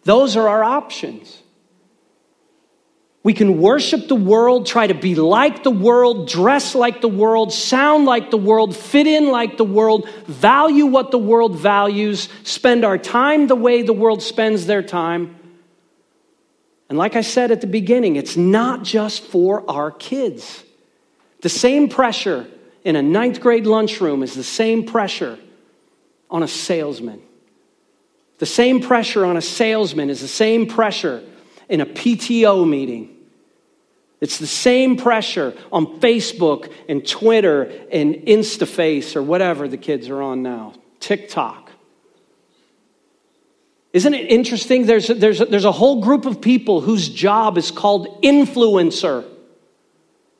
Those 0.03 0.35
are 0.35 0.49
our 0.49 0.63
options. 0.63 1.37
We 3.23 3.33
can 3.33 3.61
worship 3.61 4.07
the 4.07 4.15
world, 4.15 4.65
try 4.65 4.87
to 4.87 4.95
be 4.95 5.13
like 5.13 5.63
the 5.63 5.69
world, 5.71 6.27
dress 6.27 6.73
like 6.73 7.01
the 7.01 7.07
world, 7.07 7.53
sound 7.53 8.05
like 8.05 8.31
the 8.31 8.37
world, 8.37 8.75
fit 8.75 9.05
in 9.05 9.29
like 9.29 9.57
the 9.57 9.63
world, 9.63 10.09
value 10.25 10.87
what 10.87 11.11
the 11.11 11.19
world 11.19 11.55
values, 11.55 12.29
spend 12.43 12.83
our 12.83 12.97
time 12.97 13.45
the 13.45 13.55
way 13.55 13.83
the 13.83 13.93
world 13.93 14.23
spends 14.23 14.65
their 14.65 14.81
time. 14.81 15.35
And 16.89 16.97
like 16.97 17.15
I 17.15 17.21
said 17.21 17.51
at 17.51 17.61
the 17.61 17.67
beginning, 17.67 18.15
it's 18.15 18.35
not 18.35 18.83
just 18.83 19.23
for 19.23 19.69
our 19.69 19.91
kids. 19.91 20.63
The 21.41 21.49
same 21.49 21.89
pressure 21.89 22.47
in 22.83 22.95
a 22.95 23.03
ninth 23.03 23.39
grade 23.39 23.67
lunchroom 23.67 24.23
is 24.23 24.33
the 24.33 24.43
same 24.43 24.83
pressure 24.83 25.37
on 26.29 26.41
a 26.41 26.47
salesman. 26.47 27.21
The 28.39 28.47
same 28.47 28.81
pressure 28.81 29.23
on 29.25 29.37
a 29.37 29.41
salesman 29.41 30.09
is 30.09 30.21
the 30.21 30.27
same 30.27 30.65
pressure 30.65 31.23
in 31.71 31.79
a 31.79 31.85
PTO 31.85 32.69
meeting. 32.69 33.17
It's 34.19 34.37
the 34.37 34.45
same 34.45 34.97
pressure 34.97 35.57
on 35.71 35.99
Facebook 35.99 36.71
and 36.87 37.07
Twitter 37.07 37.63
and 37.91 38.13
InstaFace 38.13 39.15
or 39.15 39.23
whatever 39.23 39.67
the 39.67 39.77
kids 39.77 40.09
are 40.09 40.21
on 40.21 40.43
now, 40.43 40.73
TikTok. 40.99 41.71
Isn't 43.93 44.13
it 44.13 44.29
interesting? 44.29 44.85
There's 44.85 45.09
a, 45.09 45.13
there's, 45.13 45.41
a, 45.41 45.45
there's 45.45 45.65
a 45.65 45.71
whole 45.71 46.01
group 46.01 46.25
of 46.25 46.41
people 46.41 46.81
whose 46.81 47.09
job 47.09 47.57
is 47.57 47.71
called 47.71 48.21
influencer, 48.21 49.25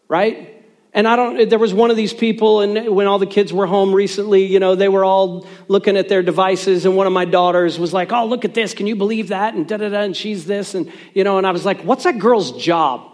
right? 0.08 0.51
And 0.94 1.08
I 1.08 1.16
don't, 1.16 1.50
there 1.50 1.60
was 1.60 1.74
one 1.74 1.90
of 1.90 1.96
these 1.96 2.14
people, 2.14 2.60
and 2.60 2.94
when 2.94 3.08
all 3.08 3.18
the 3.18 3.26
kids 3.26 3.54
were 3.54 3.66
home 3.66 3.96
recently, 3.96 4.46
you 4.46 4.60
know, 4.60 4.76
they 4.76 4.90
were 4.90 5.06
all 5.06 5.48
looking 5.70 5.96
at 5.96 6.10
their 6.10 6.22
devices, 6.22 6.86
and 6.86 6.98
one 6.98 7.08
of 7.08 7.14
my 7.14 7.24
daughters 7.24 7.80
was 7.80 7.94
like, 7.94 8.12
Oh, 8.12 8.26
look 8.26 8.44
at 8.44 8.54
this. 8.54 8.74
Can 8.74 8.88
you 8.88 8.98
believe 8.98 9.30
that? 9.30 9.54
And 9.54 9.68
da 9.68 9.78
da 9.78 9.90
da, 9.90 10.02
and 10.02 10.16
she's 10.16 10.46
this. 10.46 10.76
And, 10.76 10.92
you 11.14 11.24
know, 11.24 11.38
and 11.38 11.48
I 11.48 11.52
was 11.52 11.64
like, 11.64 11.82
What's 11.84 12.04
that 12.04 12.20
girl's 12.20 12.52
job? 12.62 13.10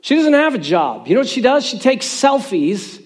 She 0.00 0.16
doesn't 0.16 0.32
have 0.32 0.54
a 0.54 0.58
job. 0.58 1.08
You 1.08 1.14
know 1.14 1.20
what 1.20 1.28
she 1.28 1.42
does? 1.42 1.64
She 1.64 1.78
takes 1.78 2.06
selfies 2.06 3.00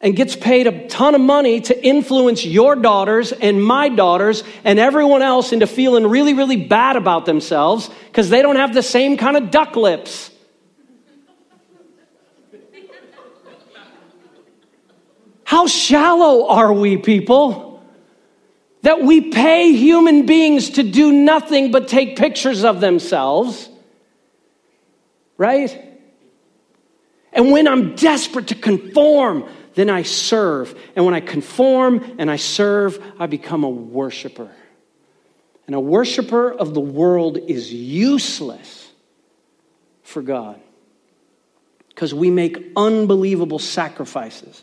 and 0.00 0.16
gets 0.16 0.34
paid 0.34 0.66
a 0.66 0.88
ton 0.88 1.14
of 1.14 1.20
money 1.20 1.60
to 1.60 1.86
influence 1.86 2.44
your 2.44 2.76
daughters 2.76 3.32
and 3.32 3.62
my 3.62 3.88
daughters 3.88 4.42
and 4.64 4.78
everyone 4.78 5.22
else 5.22 5.52
into 5.52 5.66
feeling 5.66 6.06
really, 6.06 6.34
really 6.34 6.56
bad 6.56 6.96
about 6.96 7.26
themselves 7.26 7.90
because 8.06 8.30
they 8.30 8.42
don't 8.42 8.56
have 8.56 8.74
the 8.74 8.82
same 8.82 9.16
kind 9.16 9.36
of 9.36 9.50
duck 9.50 9.76
lips. 9.76 10.30
How 15.48 15.66
shallow 15.66 16.46
are 16.48 16.70
we, 16.70 16.98
people? 16.98 17.82
That 18.82 19.00
we 19.00 19.30
pay 19.30 19.72
human 19.72 20.26
beings 20.26 20.68
to 20.72 20.82
do 20.82 21.10
nothing 21.10 21.70
but 21.70 21.88
take 21.88 22.18
pictures 22.18 22.64
of 22.64 22.82
themselves, 22.82 23.66
right? 25.38 25.98
And 27.32 27.50
when 27.50 27.66
I'm 27.66 27.94
desperate 27.94 28.48
to 28.48 28.56
conform, 28.56 29.48
then 29.72 29.88
I 29.88 30.02
serve. 30.02 30.78
And 30.94 31.06
when 31.06 31.14
I 31.14 31.20
conform 31.20 32.16
and 32.18 32.30
I 32.30 32.36
serve, 32.36 33.02
I 33.18 33.26
become 33.26 33.64
a 33.64 33.70
worshiper. 33.70 34.54
And 35.66 35.74
a 35.74 35.80
worshiper 35.80 36.52
of 36.52 36.74
the 36.74 36.82
world 36.82 37.38
is 37.38 37.72
useless 37.72 38.86
for 40.02 40.20
God 40.20 40.60
because 41.88 42.12
we 42.12 42.28
make 42.28 42.70
unbelievable 42.76 43.58
sacrifices 43.58 44.62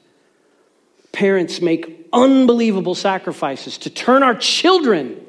parents 1.15 1.62
make 1.62 2.10
unbelievable 2.12 2.93
sacrifices 2.93 3.78
to 3.80 3.89
turn 3.89 4.21
our 4.21 4.36
children 4.36 5.19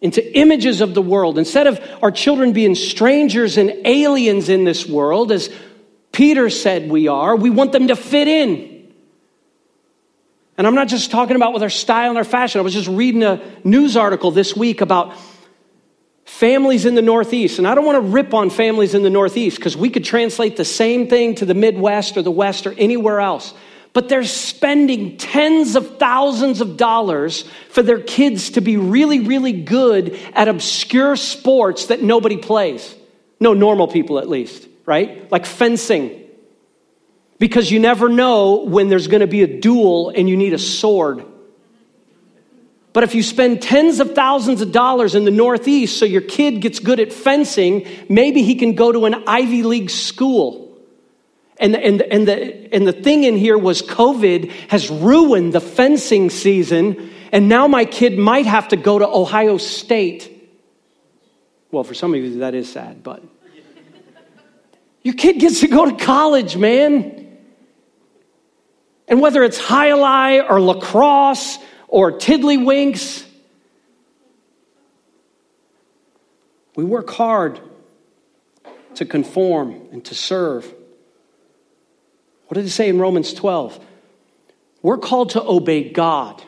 into 0.00 0.36
images 0.36 0.80
of 0.80 0.94
the 0.94 1.02
world. 1.02 1.38
Instead 1.38 1.66
of 1.66 1.80
our 2.02 2.10
children 2.10 2.52
being 2.52 2.74
strangers 2.74 3.58
and 3.58 3.70
aliens 3.84 4.48
in 4.48 4.64
this 4.64 4.88
world, 4.88 5.30
as 5.30 5.50
Peter 6.10 6.48
said 6.50 6.90
we 6.90 7.08
are, 7.08 7.36
we 7.36 7.50
want 7.50 7.72
them 7.72 7.88
to 7.88 7.94
fit 7.94 8.26
in. 8.26 8.92
And 10.56 10.66
I'm 10.66 10.74
not 10.74 10.88
just 10.88 11.10
talking 11.10 11.36
about 11.36 11.52
with 11.52 11.62
our 11.62 11.70
style 11.70 12.08
and 12.08 12.18
our 12.18 12.24
fashion. 12.24 12.58
I 12.58 12.62
was 12.62 12.74
just 12.74 12.88
reading 12.88 13.22
a 13.22 13.40
news 13.64 13.96
article 13.96 14.30
this 14.30 14.56
week 14.56 14.80
about 14.80 15.14
families 16.24 16.86
in 16.86 16.94
the 16.94 17.02
Northeast. 17.02 17.58
And 17.58 17.68
I 17.68 17.74
don't 17.74 17.84
want 17.84 17.96
to 17.96 18.10
rip 18.10 18.32
on 18.32 18.48
families 18.48 18.94
in 18.94 19.02
the 19.02 19.10
Northeast 19.10 19.56
because 19.56 19.76
we 19.76 19.90
could 19.90 20.04
translate 20.04 20.56
the 20.56 20.64
same 20.64 21.06
thing 21.06 21.34
to 21.36 21.44
the 21.44 21.54
Midwest 21.54 22.16
or 22.16 22.22
the 22.22 22.30
West 22.30 22.66
or 22.66 22.72
anywhere 22.78 23.20
else 23.20 23.52
but 23.92 24.08
they're 24.08 24.24
spending 24.24 25.18
tens 25.18 25.76
of 25.76 25.98
thousands 25.98 26.60
of 26.60 26.76
dollars 26.76 27.44
for 27.68 27.82
their 27.82 28.00
kids 28.00 28.50
to 28.50 28.60
be 28.60 28.76
really, 28.76 29.20
really 29.20 29.52
good 29.52 30.18
at 30.32 30.48
obscure 30.48 31.16
sports 31.16 31.86
that 31.86 32.02
nobody 32.02 32.38
plays. 32.38 32.94
No 33.38 33.52
normal 33.52 33.88
people, 33.88 34.18
at 34.18 34.28
least, 34.28 34.66
right? 34.86 35.30
Like 35.30 35.44
fencing. 35.44 36.20
Because 37.38 37.70
you 37.70 37.80
never 37.80 38.08
know 38.08 38.64
when 38.64 38.88
there's 38.88 39.08
to 39.08 39.26
be 39.26 39.42
a 39.42 39.60
duel 39.60 40.10
and 40.10 40.28
you 40.28 40.36
need 40.36 40.54
a 40.54 40.58
sword. 40.58 41.26
But 42.92 43.04
if 43.04 43.14
you 43.14 43.22
spend 43.22 43.62
tens 43.62 44.00
of 44.00 44.14
thousands 44.14 44.60
of 44.60 44.70
dollars 44.70 45.14
in 45.14 45.24
the 45.24 45.30
Northeast 45.30 45.98
so 45.98 46.04
your 46.04 46.20
kid 46.20 46.60
gets 46.60 46.78
good 46.78 47.00
at 47.00 47.12
fencing, 47.12 47.86
maybe 48.08 48.42
he 48.42 48.54
can 48.54 48.74
go 48.74 48.92
to 48.92 49.06
an 49.06 49.24
Ivy 49.26 49.62
League 49.62 49.90
school. 49.90 50.61
And, 51.62 51.76
and, 51.76 52.02
and, 52.02 52.26
the, 52.26 52.74
and 52.74 52.84
the 52.88 52.92
thing 52.92 53.22
in 53.22 53.36
here 53.36 53.56
was 53.56 53.82
COVID 53.82 54.50
has 54.68 54.90
ruined 54.90 55.52
the 55.52 55.60
fencing 55.60 56.28
season, 56.28 57.12
and 57.30 57.48
now 57.48 57.68
my 57.68 57.84
kid 57.84 58.18
might 58.18 58.46
have 58.46 58.66
to 58.68 58.76
go 58.76 58.98
to 58.98 59.06
Ohio 59.06 59.58
State. 59.58 60.28
Well, 61.70 61.84
for 61.84 61.94
some 61.94 62.14
of 62.14 62.20
you, 62.20 62.40
that 62.40 62.56
is 62.56 62.70
sad, 62.70 63.04
but 63.04 63.22
your 65.04 65.14
kid 65.14 65.38
gets 65.38 65.60
to 65.60 65.68
go 65.68 65.88
to 65.88 66.04
college, 66.04 66.56
man. 66.56 67.38
And 69.06 69.20
whether 69.20 69.44
it's 69.44 69.64
jai 69.64 70.40
or 70.40 70.60
lacrosse 70.60 71.58
or 71.86 72.10
tiddlywinks, 72.10 73.24
we 76.74 76.82
work 76.82 77.08
hard 77.10 77.60
to 78.96 79.04
conform 79.04 79.80
and 79.92 80.04
to 80.06 80.16
serve. 80.16 80.74
What 82.52 82.56
did 82.56 82.66
it 82.66 82.70
say 82.72 82.90
in 82.90 82.98
Romans 82.98 83.32
12? 83.32 83.82
We're 84.82 84.98
called 84.98 85.30
to 85.30 85.42
obey 85.42 85.90
God, 85.90 86.42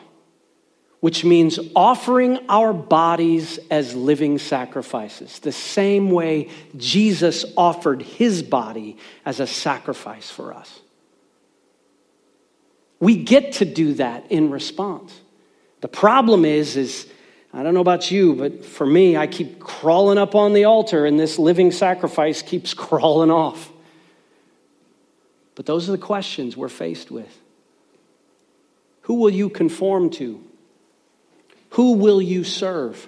which 0.99 1.25
means 1.25 1.57
offering 1.75 2.37
our 2.47 2.73
bodies 2.73 3.57
as 3.71 3.95
living 3.95 4.37
sacrifices, 4.37 5.39
the 5.39 5.51
same 5.51 6.11
way 6.11 6.49
Jesus 6.77 7.43
offered 7.57 8.03
his 8.03 8.43
body 8.43 8.97
as 9.25 9.39
a 9.39 9.47
sacrifice 9.47 10.29
for 10.29 10.53
us. 10.53 10.79
We 12.99 13.15
get 13.15 13.53
to 13.53 13.65
do 13.65 13.95
that 13.95 14.31
in 14.31 14.51
response. 14.51 15.19
The 15.81 15.87
problem 15.87 16.45
is, 16.45 16.77
is 16.77 17.07
I 17.51 17.63
don't 17.63 17.73
know 17.73 17.81
about 17.81 18.11
you, 18.11 18.35
but 18.35 18.63
for 18.63 18.85
me, 18.85 19.17
I 19.17 19.25
keep 19.25 19.59
crawling 19.59 20.19
up 20.19 20.35
on 20.35 20.53
the 20.53 20.65
altar 20.65 21.07
and 21.07 21.19
this 21.19 21.39
living 21.39 21.71
sacrifice 21.71 22.43
keeps 22.43 22.73
crawling 22.75 23.31
off. 23.31 23.71
But 25.55 25.65
those 25.65 25.87
are 25.87 25.93
the 25.93 25.97
questions 25.97 26.55
we're 26.55 26.69
faced 26.69 27.09
with. 27.09 27.39
Who 29.01 29.15
will 29.15 29.29
you 29.29 29.49
conform 29.49 30.09
to? 30.11 30.43
Who 31.71 31.93
will 31.93 32.21
you 32.21 32.43
serve? 32.43 33.07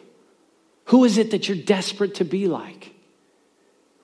Who 0.86 1.04
is 1.04 1.18
it 1.18 1.32
that 1.32 1.48
you're 1.48 1.58
desperate 1.58 2.16
to 2.16 2.26
be 2.26 2.48
like? 2.48 2.93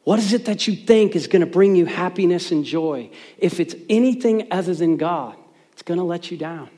What 0.04 0.20
is 0.20 0.34
it 0.34 0.46
that 0.46 0.68
you 0.68 0.76
think 0.76 1.16
is 1.16 1.28
going 1.28 1.42
to 1.42 1.46
bring 1.46 1.76
you 1.76 1.86
happiness 1.86 2.52
and 2.52 2.66
joy? 2.66 3.10
If 3.38 3.60
it's 3.60 3.76
anything 3.90 4.48
other 4.52 4.74
than 4.74 4.98
God, 4.98 5.36
it's 5.72 5.82
going 5.82 5.98
to 5.98 6.04
let 6.04 6.30
you 6.30 6.38
down. 6.38 6.70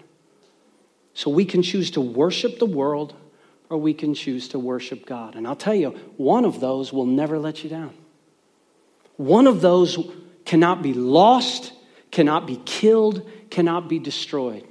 So 1.15 1.31
we 1.31 1.45
can 1.45 1.63
choose 1.63 1.91
to 1.91 2.01
worship 2.01 2.59
the 2.59 2.65
world 2.65 3.15
or 3.69 3.77
we 3.77 3.93
can 3.93 4.13
choose 4.13 4.49
to 4.49 4.59
worship 4.59 5.05
God. 5.05 5.35
And 5.35 5.47
I'll 5.47 5.55
tell 5.55 5.73
you, 5.73 5.89
one 6.17 6.45
of 6.45 6.59
those 6.59 6.93
will 6.93 7.05
never 7.05 7.39
let 7.39 7.63
you 7.63 7.69
down. 7.69 7.93
One 9.17 9.47
of 9.47 9.61
those 9.61 9.97
cannot 10.45 10.81
be 10.81 10.93
lost, 10.93 11.73
cannot 12.11 12.47
be 12.47 12.57
killed, 12.65 13.27
cannot 13.49 13.89
be 13.89 13.99
destroyed. 13.99 14.65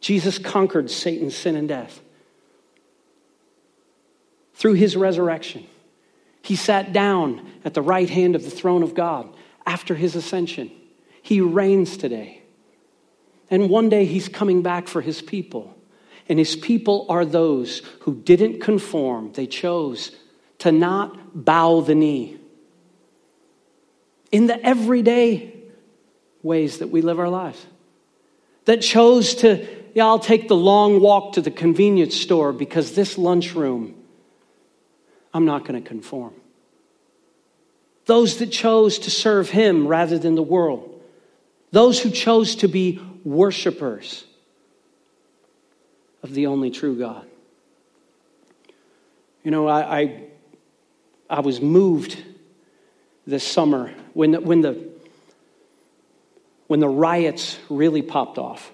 Jesus 0.00 0.38
conquered 0.38 0.90
Satan, 0.90 1.30
sin, 1.30 1.56
and 1.56 1.68
death 1.68 2.00
through 4.54 4.74
his 4.74 4.96
resurrection. 4.96 5.66
He 6.42 6.56
sat 6.56 6.92
down 6.92 7.50
at 7.64 7.74
the 7.74 7.82
right 7.82 8.08
hand 8.08 8.36
of 8.36 8.44
the 8.44 8.50
throne 8.50 8.82
of 8.82 8.94
God 8.94 9.28
after 9.66 9.94
his 9.94 10.14
ascension. 10.14 10.70
He 11.22 11.40
reigns 11.40 11.96
today. 11.96 12.42
And 13.50 13.68
one 13.68 13.88
day 13.88 14.04
he's 14.04 14.28
coming 14.28 14.62
back 14.62 14.88
for 14.88 15.00
his 15.00 15.20
people. 15.20 15.76
And 16.28 16.38
his 16.38 16.56
people 16.56 17.06
are 17.08 17.24
those 17.24 17.82
who 18.00 18.14
didn't 18.14 18.60
conform, 18.60 19.32
they 19.32 19.46
chose 19.46 20.12
to 20.58 20.72
not 20.72 21.44
bow 21.44 21.80
the 21.80 21.94
knee. 21.94 22.35
In 24.32 24.46
the 24.46 24.64
everyday 24.64 25.54
ways 26.42 26.78
that 26.78 26.88
we 26.88 27.02
live 27.02 27.18
our 27.18 27.28
lives, 27.28 27.64
that 28.64 28.82
chose 28.82 29.36
to, 29.36 29.66
yeah, 29.94 30.06
I'll 30.06 30.18
take 30.18 30.48
the 30.48 30.56
long 30.56 31.00
walk 31.00 31.34
to 31.34 31.40
the 31.40 31.50
convenience 31.50 32.16
store 32.16 32.52
because 32.52 32.94
this 32.94 33.16
lunchroom 33.16 33.94
I'm 35.36 35.44
not 35.44 35.66
going 35.66 35.82
to 35.82 35.86
conform. 35.86 36.32
Those 38.06 38.38
that 38.38 38.50
chose 38.50 39.00
to 39.00 39.10
serve 39.10 39.50
Him 39.50 39.86
rather 39.86 40.18
than 40.18 40.34
the 40.34 40.42
world. 40.42 41.02
Those 41.72 42.00
who 42.00 42.10
chose 42.10 42.56
to 42.56 42.68
be 42.68 43.02
worshipers 43.22 44.24
of 46.22 46.32
the 46.32 46.46
only 46.46 46.70
true 46.70 46.98
God. 46.98 47.26
You 49.44 49.50
know, 49.50 49.68
I, 49.68 50.00
I, 50.00 50.22
I 51.28 51.40
was 51.40 51.60
moved 51.60 52.16
this 53.26 53.44
summer 53.44 53.92
when 54.14 54.32
the, 54.32 54.40
when, 54.40 54.60
the, 54.60 54.88
when 56.66 56.80
the 56.80 56.88
riots 56.88 57.58
really 57.68 58.02
popped 58.02 58.38
off. 58.38 58.72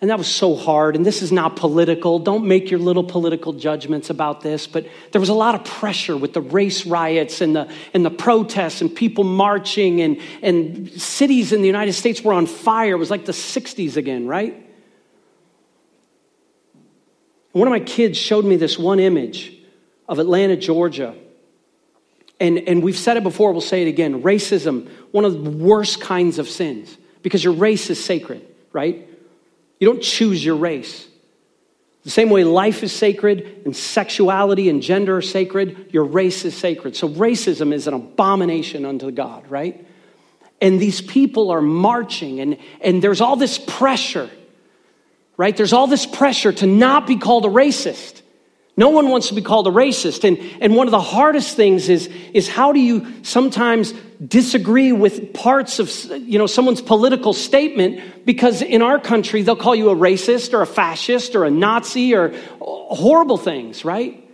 And 0.00 0.08
that 0.08 0.16
was 0.16 0.28
so 0.28 0.56
hard. 0.56 0.96
And 0.96 1.04
this 1.04 1.20
is 1.20 1.30
not 1.30 1.56
political. 1.56 2.18
Don't 2.18 2.46
make 2.46 2.70
your 2.70 2.80
little 2.80 3.04
political 3.04 3.52
judgments 3.52 4.08
about 4.08 4.40
this. 4.40 4.66
But 4.66 4.86
there 5.12 5.20
was 5.20 5.28
a 5.28 5.34
lot 5.34 5.54
of 5.54 5.64
pressure 5.64 6.16
with 6.16 6.32
the 6.32 6.40
race 6.40 6.86
riots 6.86 7.42
and 7.42 7.54
the, 7.54 7.70
and 7.92 8.02
the 8.02 8.10
protests 8.10 8.80
and 8.80 8.94
people 8.94 9.24
marching. 9.24 10.00
And, 10.00 10.18
and 10.40 10.90
cities 10.90 11.52
in 11.52 11.60
the 11.60 11.66
United 11.66 11.92
States 11.92 12.22
were 12.22 12.32
on 12.32 12.46
fire. 12.46 12.94
It 12.94 12.98
was 12.98 13.10
like 13.10 13.26
the 13.26 13.32
60s 13.32 13.96
again, 13.96 14.26
right? 14.26 14.66
one 17.52 17.66
of 17.66 17.72
my 17.72 17.80
kids 17.80 18.16
showed 18.16 18.44
me 18.44 18.56
this 18.56 18.78
one 18.78 19.00
image 19.00 19.52
of 20.08 20.18
Atlanta, 20.18 20.56
Georgia. 20.56 21.16
And, 22.40 22.58
and 22.66 22.82
we've 22.82 22.98
said 22.98 23.18
it 23.18 23.22
before, 23.22 23.52
we'll 23.52 23.60
say 23.60 23.82
it 23.82 23.88
again. 23.88 24.22
Racism, 24.22 24.88
one 25.12 25.26
of 25.26 25.44
the 25.44 25.50
worst 25.50 26.00
kinds 26.00 26.38
of 26.38 26.48
sins, 26.48 26.96
because 27.22 27.44
your 27.44 27.52
race 27.52 27.90
is 27.90 28.02
sacred, 28.02 28.42
right? 28.72 29.06
You 29.78 29.86
don't 29.86 30.02
choose 30.02 30.42
your 30.42 30.56
race. 30.56 31.06
The 32.02 32.10
same 32.10 32.30
way 32.30 32.44
life 32.44 32.82
is 32.82 32.92
sacred 32.92 33.62
and 33.66 33.76
sexuality 33.76 34.70
and 34.70 34.80
gender 34.80 35.18
are 35.18 35.22
sacred, 35.22 35.90
your 35.92 36.04
race 36.04 36.46
is 36.46 36.56
sacred. 36.56 36.96
So 36.96 37.10
racism 37.10 37.74
is 37.74 37.86
an 37.86 37.92
abomination 37.92 38.86
unto 38.86 39.10
God, 39.10 39.50
right? 39.50 39.86
And 40.62 40.80
these 40.80 41.02
people 41.02 41.50
are 41.50 41.60
marching, 41.60 42.40
and, 42.40 42.56
and 42.80 43.02
there's 43.02 43.20
all 43.20 43.36
this 43.36 43.58
pressure, 43.58 44.30
right? 45.36 45.54
There's 45.54 45.74
all 45.74 45.86
this 45.86 46.06
pressure 46.06 46.52
to 46.52 46.66
not 46.66 47.06
be 47.06 47.16
called 47.16 47.44
a 47.44 47.48
racist. 47.48 48.19
No 48.80 48.88
one 48.88 49.10
wants 49.10 49.28
to 49.28 49.34
be 49.34 49.42
called 49.42 49.66
a 49.66 49.70
racist. 49.70 50.24
And, 50.24 50.38
and 50.62 50.74
one 50.74 50.86
of 50.86 50.90
the 50.90 51.02
hardest 51.02 51.54
things 51.54 51.90
is, 51.90 52.08
is 52.32 52.48
how 52.48 52.72
do 52.72 52.80
you 52.80 53.22
sometimes 53.22 53.92
disagree 54.26 54.90
with 54.90 55.34
parts 55.34 55.80
of 55.80 55.90
you 56.26 56.38
know, 56.38 56.46
someone's 56.46 56.80
political 56.80 57.34
statement 57.34 58.24
because 58.24 58.62
in 58.62 58.80
our 58.80 58.98
country 58.98 59.42
they'll 59.42 59.54
call 59.54 59.74
you 59.74 59.90
a 59.90 59.94
racist 59.94 60.54
or 60.54 60.62
a 60.62 60.66
fascist 60.66 61.36
or 61.36 61.44
a 61.44 61.50
Nazi 61.50 62.14
or 62.14 62.32
horrible 62.60 63.36
things, 63.36 63.84
right? 63.84 64.26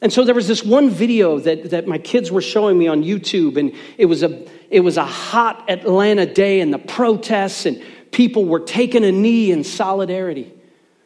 And 0.00 0.10
so 0.10 0.24
there 0.24 0.34
was 0.34 0.48
this 0.48 0.64
one 0.64 0.88
video 0.88 1.38
that, 1.40 1.68
that 1.68 1.86
my 1.86 1.98
kids 1.98 2.32
were 2.32 2.40
showing 2.40 2.78
me 2.78 2.88
on 2.88 3.04
YouTube, 3.04 3.58
and 3.58 3.74
it 3.98 4.06
was, 4.06 4.22
a, 4.22 4.48
it 4.70 4.80
was 4.80 4.96
a 4.96 5.04
hot 5.04 5.68
Atlanta 5.68 6.24
day 6.24 6.60
and 6.62 6.72
the 6.72 6.78
protests, 6.78 7.66
and 7.66 7.84
people 8.10 8.46
were 8.46 8.60
taking 8.60 9.04
a 9.04 9.12
knee 9.12 9.52
in 9.52 9.64
solidarity. 9.64 10.50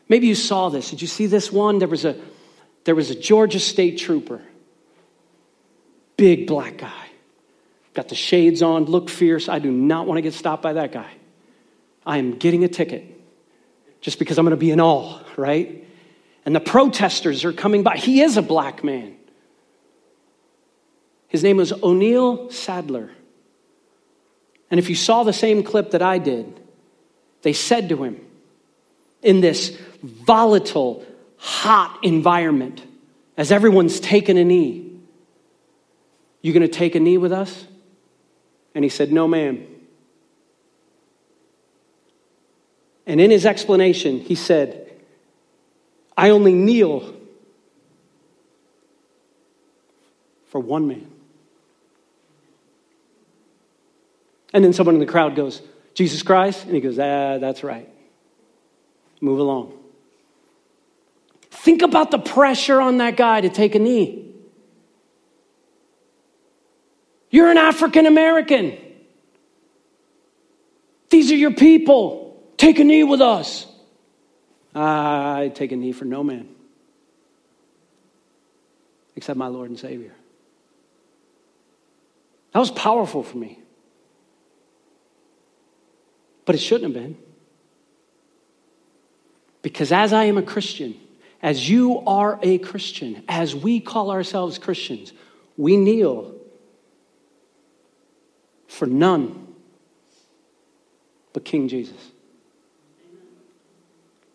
Maybe 0.09 0.29
you 0.29 0.37
saw 0.37 0.69
this. 0.69 0.91
Did 0.91 1.03
you 1.03 1.09
see 1.09 1.27
this 1.27 1.51
one? 1.51 1.81
There 1.81 1.89
was 1.89 2.05
a 2.05 2.17
there 2.87 2.95
was 2.95 3.11
a 3.11 3.17
Georgia 3.17 3.59
state 3.59 3.99
trooper, 3.99 4.41
big 6.17 6.47
black 6.47 6.79
guy, 6.79 7.07
got 7.95 8.09
the 8.09 8.15
shades 8.15 8.63
on, 8.63 8.85
looked 8.85 9.11
fierce. 9.11 9.49
I 9.49 9.59
do 9.59 9.73
not 9.73 10.07
want 10.07 10.19
to 10.19 10.23
get 10.23 10.35
stopped 10.35 10.63
by 10.63 10.75
that 10.75 10.93
guy. 10.93 11.11
I 12.07 12.19
am 12.19 12.37
getting 12.37 12.63
a 12.63 12.69
ticket 12.69 13.05
just 14.01 14.21
because 14.21 14.39
I'm 14.39 14.45
going 14.45 14.53
to 14.53 14.57
be 14.57 14.71
in 14.71 14.81
awe, 14.81 15.19
right? 15.37 15.85
And 16.45 16.55
the 16.55 16.61
protesters 16.61 17.45
are 17.45 17.53
coming 17.53 17.83
by. 17.83 17.97
He 17.97 18.21
is 18.21 18.37
a 18.37 18.43
black 18.43 18.85
man. 18.85 19.17
His 21.27 21.43
name 21.43 21.57
was 21.57 21.73
O'Neal 21.73 22.51
Sadler. 22.51 23.11
And 24.71 24.79
if 24.79 24.89
you 24.89 24.95
saw 24.95 25.25
the 25.25 25.33
same 25.33 25.65
clip 25.65 25.91
that 25.91 26.03
I 26.03 26.19
did, 26.19 26.61
they 27.43 27.53
said 27.53 27.89
to 27.89 28.05
him 28.05 28.21
in 29.23 29.41
this 29.41 29.77
volatile, 30.05 31.05
hot 31.47 32.01
environment 32.03 32.83
as 33.37 33.53
everyone's 33.53 34.01
taking 34.01 34.37
a 34.37 34.45
knee. 34.45 34.99
You 36.43 36.53
going 36.53 36.63
to 36.63 36.69
take 36.69 36.97
a 36.97 37.01
knee 37.01 37.19
with 37.19 37.33
us? 37.33 37.67
And 38.75 38.85
he 38.85 38.89
said, 38.89 39.13
No, 39.13 39.29
ma'am. 39.29 39.65
And 43.07 43.21
in 43.21 43.31
his 43.31 43.47
explanation, 43.47 44.19
he 44.19 44.35
said, 44.35 44.93
I 46.17 46.31
only 46.31 46.53
kneel 46.53 47.15
for 50.47 50.61
one 50.61 50.89
man. 50.89 51.09
And 54.53 54.65
then 54.65 54.73
someone 54.73 54.97
in 54.97 55.01
the 55.01 55.07
crowd 55.07 55.37
goes, 55.37 55.63
Jesus 55.95 56.25
Christ? 56.25 56.65
And 56.65 56.75
he 56.75 56.81
goes, 56.81 56.99
Ah, 56.99 57.39
that's 57.39 57.63
right. 57.63 57.89
Move 59.21 59.39
along. 59.39 59.76
Think 61.57 61.83
about 61.83 62.11
the 62.11 62.19
pressure 62.19 62.81
on 62.81 62.99
that 62.99 63.17
guy 63.17 63.41
to 63.41 63.49
take 63.49 63.75
a 63.75 63.79
knee. 63.79 64.35
You're 67.31 67.51
an 67.51 67.57
African 67.57 68.07
American. 68.07 68.79
These 71.11 71.33
are 71.33 71.37
your 71.37 71.53
people. 71.53 72.41
Take 72.57 72.79
a 72.79 72.85
knee 72.85 73.05
with 73.05 73.21
us. 73.21 73.67
I 74.75 75.51
take 75.55 75.73
a 75.73 75.77
knee 75.77 75.93
for 75.93 76.05
no 76.05 76.23
man 76.23 76.49
except 79.17 79.39
my 79.39 79.47
Lord 79.47 79.71
and 79.71 79.79
Savior. 79.79 80.13
That 82.53 82.61
was 82.61 82.71
powerful 82.71 83.23
for 83.23 83.39
me. 83.39 83.59
But 86.45 86.55
it 86.55 86.59
shouldn't 86.59 86.95
have 86.95 87.03
been. 87.03 87.17
Because 89.63 89.91
as 89.91 90.13
I 90.13 90.25
am 90.25 90.39
a 90.39 90.43
Christian, 90.43 90.95
as 91.47 91.71
you 91.71 92.01
are 92.09 92.41
a 92.43 92.59
Christian, 92.59 93.23
as 93.29 93.55
we 93.55 93.79
call 93.79 94.11
ourselves 94.11 94.59
Christians, 94.59 95.13
we 95.57 95.77
kneel 95.77 96.35
for 98.67 98.87
none 98.87 99.55
but 101.33 101.45
King 101.45 101.69
Jesus. 101.69 102.11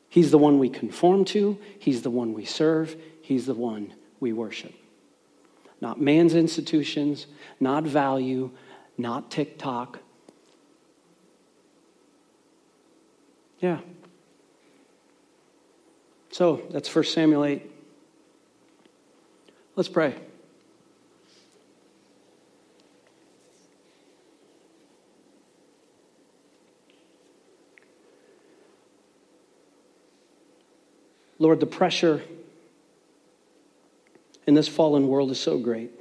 He's 0.08 0.32
the 0.32 0.38
one 0.38 0.58
we 0.58 0.70
conform 0.70 1.26
to, 1.26 1.58
He's 1.80 2.02
the 2.02 2.10
one 2.10 2.32
we 2.32 2.46
serve, 2.46 2.96
He's 3.22 3.46
the 3.46 3.56
one 3.56 3.94
we 4.22 4.32
worship. 4.32 4.74
Not 5.82 6.00
man's 6.00 6.34
institutions, 6.34 7.28
not 7.60 7.84
value, 7.84 8.52
not 8.98 9.30
TikTok. 9.30 10.00
Yeah. 13.60 13.80
So 16.32 16.62
that's 16.70 16.94
1 16.94 17.04
Samuel 17.04 17.44
8. 17.44 17.72
Let's 19.76 19.90
pray. 19.90 20.16
Lord, 31.38 31.60
the 31.60 31.66
pressure 31.66 32.22
in 34.46 34.54
this 34.54 34.68
fallen 34.68 35.08
world 35.08 35.32
is 35.32 35.40
so 35.40 35.58
great 35.58 35.92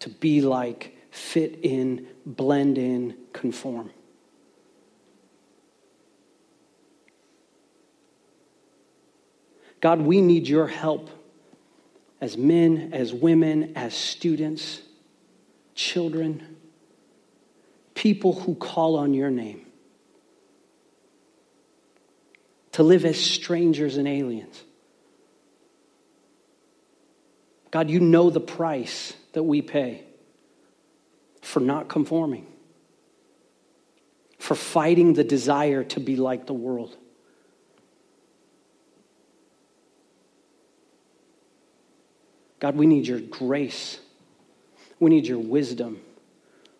to 0.00 0.08
be 0.08 0.40
like, 0.40 0.96
fit 1.10 1.60
in, 1.62 2.06
blend 2.26 2.78
in, 2.78 3.16
conform. 3.32 3.90
God, 9.80 10.00
we 10.00 10.20
need 10.20 10.48
your 10.48 10.66
help 10.66 11.10
as 12.20 12.36
men, 12.36 12.90
as 12.92 13.12
women, 13.12 13.72
as 13.76 13.94
students, 13.94 14.80
children, 15.74 16.56
people 17.94 18.32
who 18.32 18.54
call 18.54 18.96
on 18.96 19.14
your 19.14 19.30
name, 19.30 19.64
to 22.72 22.82
live 22.82 23.04
as 23.04 23.18
strangers 23.18 23.96
and 23.96 24.08
aliens. 24.08 24.62
God, 27.70 27.90
you 27.90 28.00
know 28.00 28.30
the 28.30 28.40
price 28.40 29.12
that 29.32 29.42
we 29.42 29.62
pay 29.62 30.02
for 31.42 31.60
not 31.60 31.88
conforming, 31.88 32.46
for 34.38 34.54
fighting 34.54 35.14
the 35.14 35.24
desire 35.24 35.84
to 35.84 36.00
be 36.00 36.16
like 36.16 36.46
the 36.46 36.54
world. 36.54 36.96
God, 42.60 42.76
we 42.76 42.86
need 42.86 43.06
your 43.06 43.20
grace. 43.20 43.98
We 44.98 45.10
need 45.10 45.26
your 45.26 45.38
wisdom. 45.38 46.00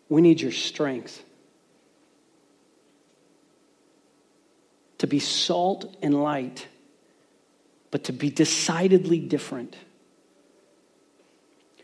We 0.09 0.21
need 0.21 0.41
your 0.41 0.53
strength. 0.53 1.23
To 4.99 5.07
be 5.07 5.21
salt 5.21 5.97
and 6.03 6.23
light, 6.23 6.67
but 7.91 8.05
to 8.05 8.13
be 8.13 8.31
decidedly 8.31 9.21
different. 9.21 9.77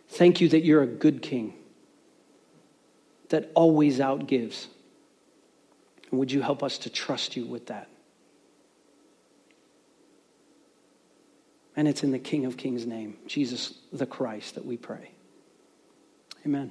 Thank 0.08 0.40
you 0.40 0.48
that 0.48 0.64
you're 0.64 0.82
a 0.82 0.86
good 0.86 1.22
king 1.22 1.54
that 3.28 3.50
always 3.54 3.98
outgives. 3.98 4.66
And 6.10 6.18
would 6.18 6.30
you 6.30 6.42
help 6.42 6.62
us 6.62 6.78
to 6.78 6.90
trust 6.90 7.36
you 7.36 7.46
with 7.46 7.66
that? 7.66 7.88
And 11.76 11.88
it's 11.88 12.02
in 12.02 12.12
the 12.12 12.18
King 12.18 12.44
of 12.46 12.56
Kings' 12.56 12.86
name, 12.86 13.16
Jesus 13.26 13.74
the 13.92 14.06
Christ, 14.06 14.54
that 14.54 14.64
we 14.64 14.76
pray. 14.76 15.10
Amen. 16.46 16.70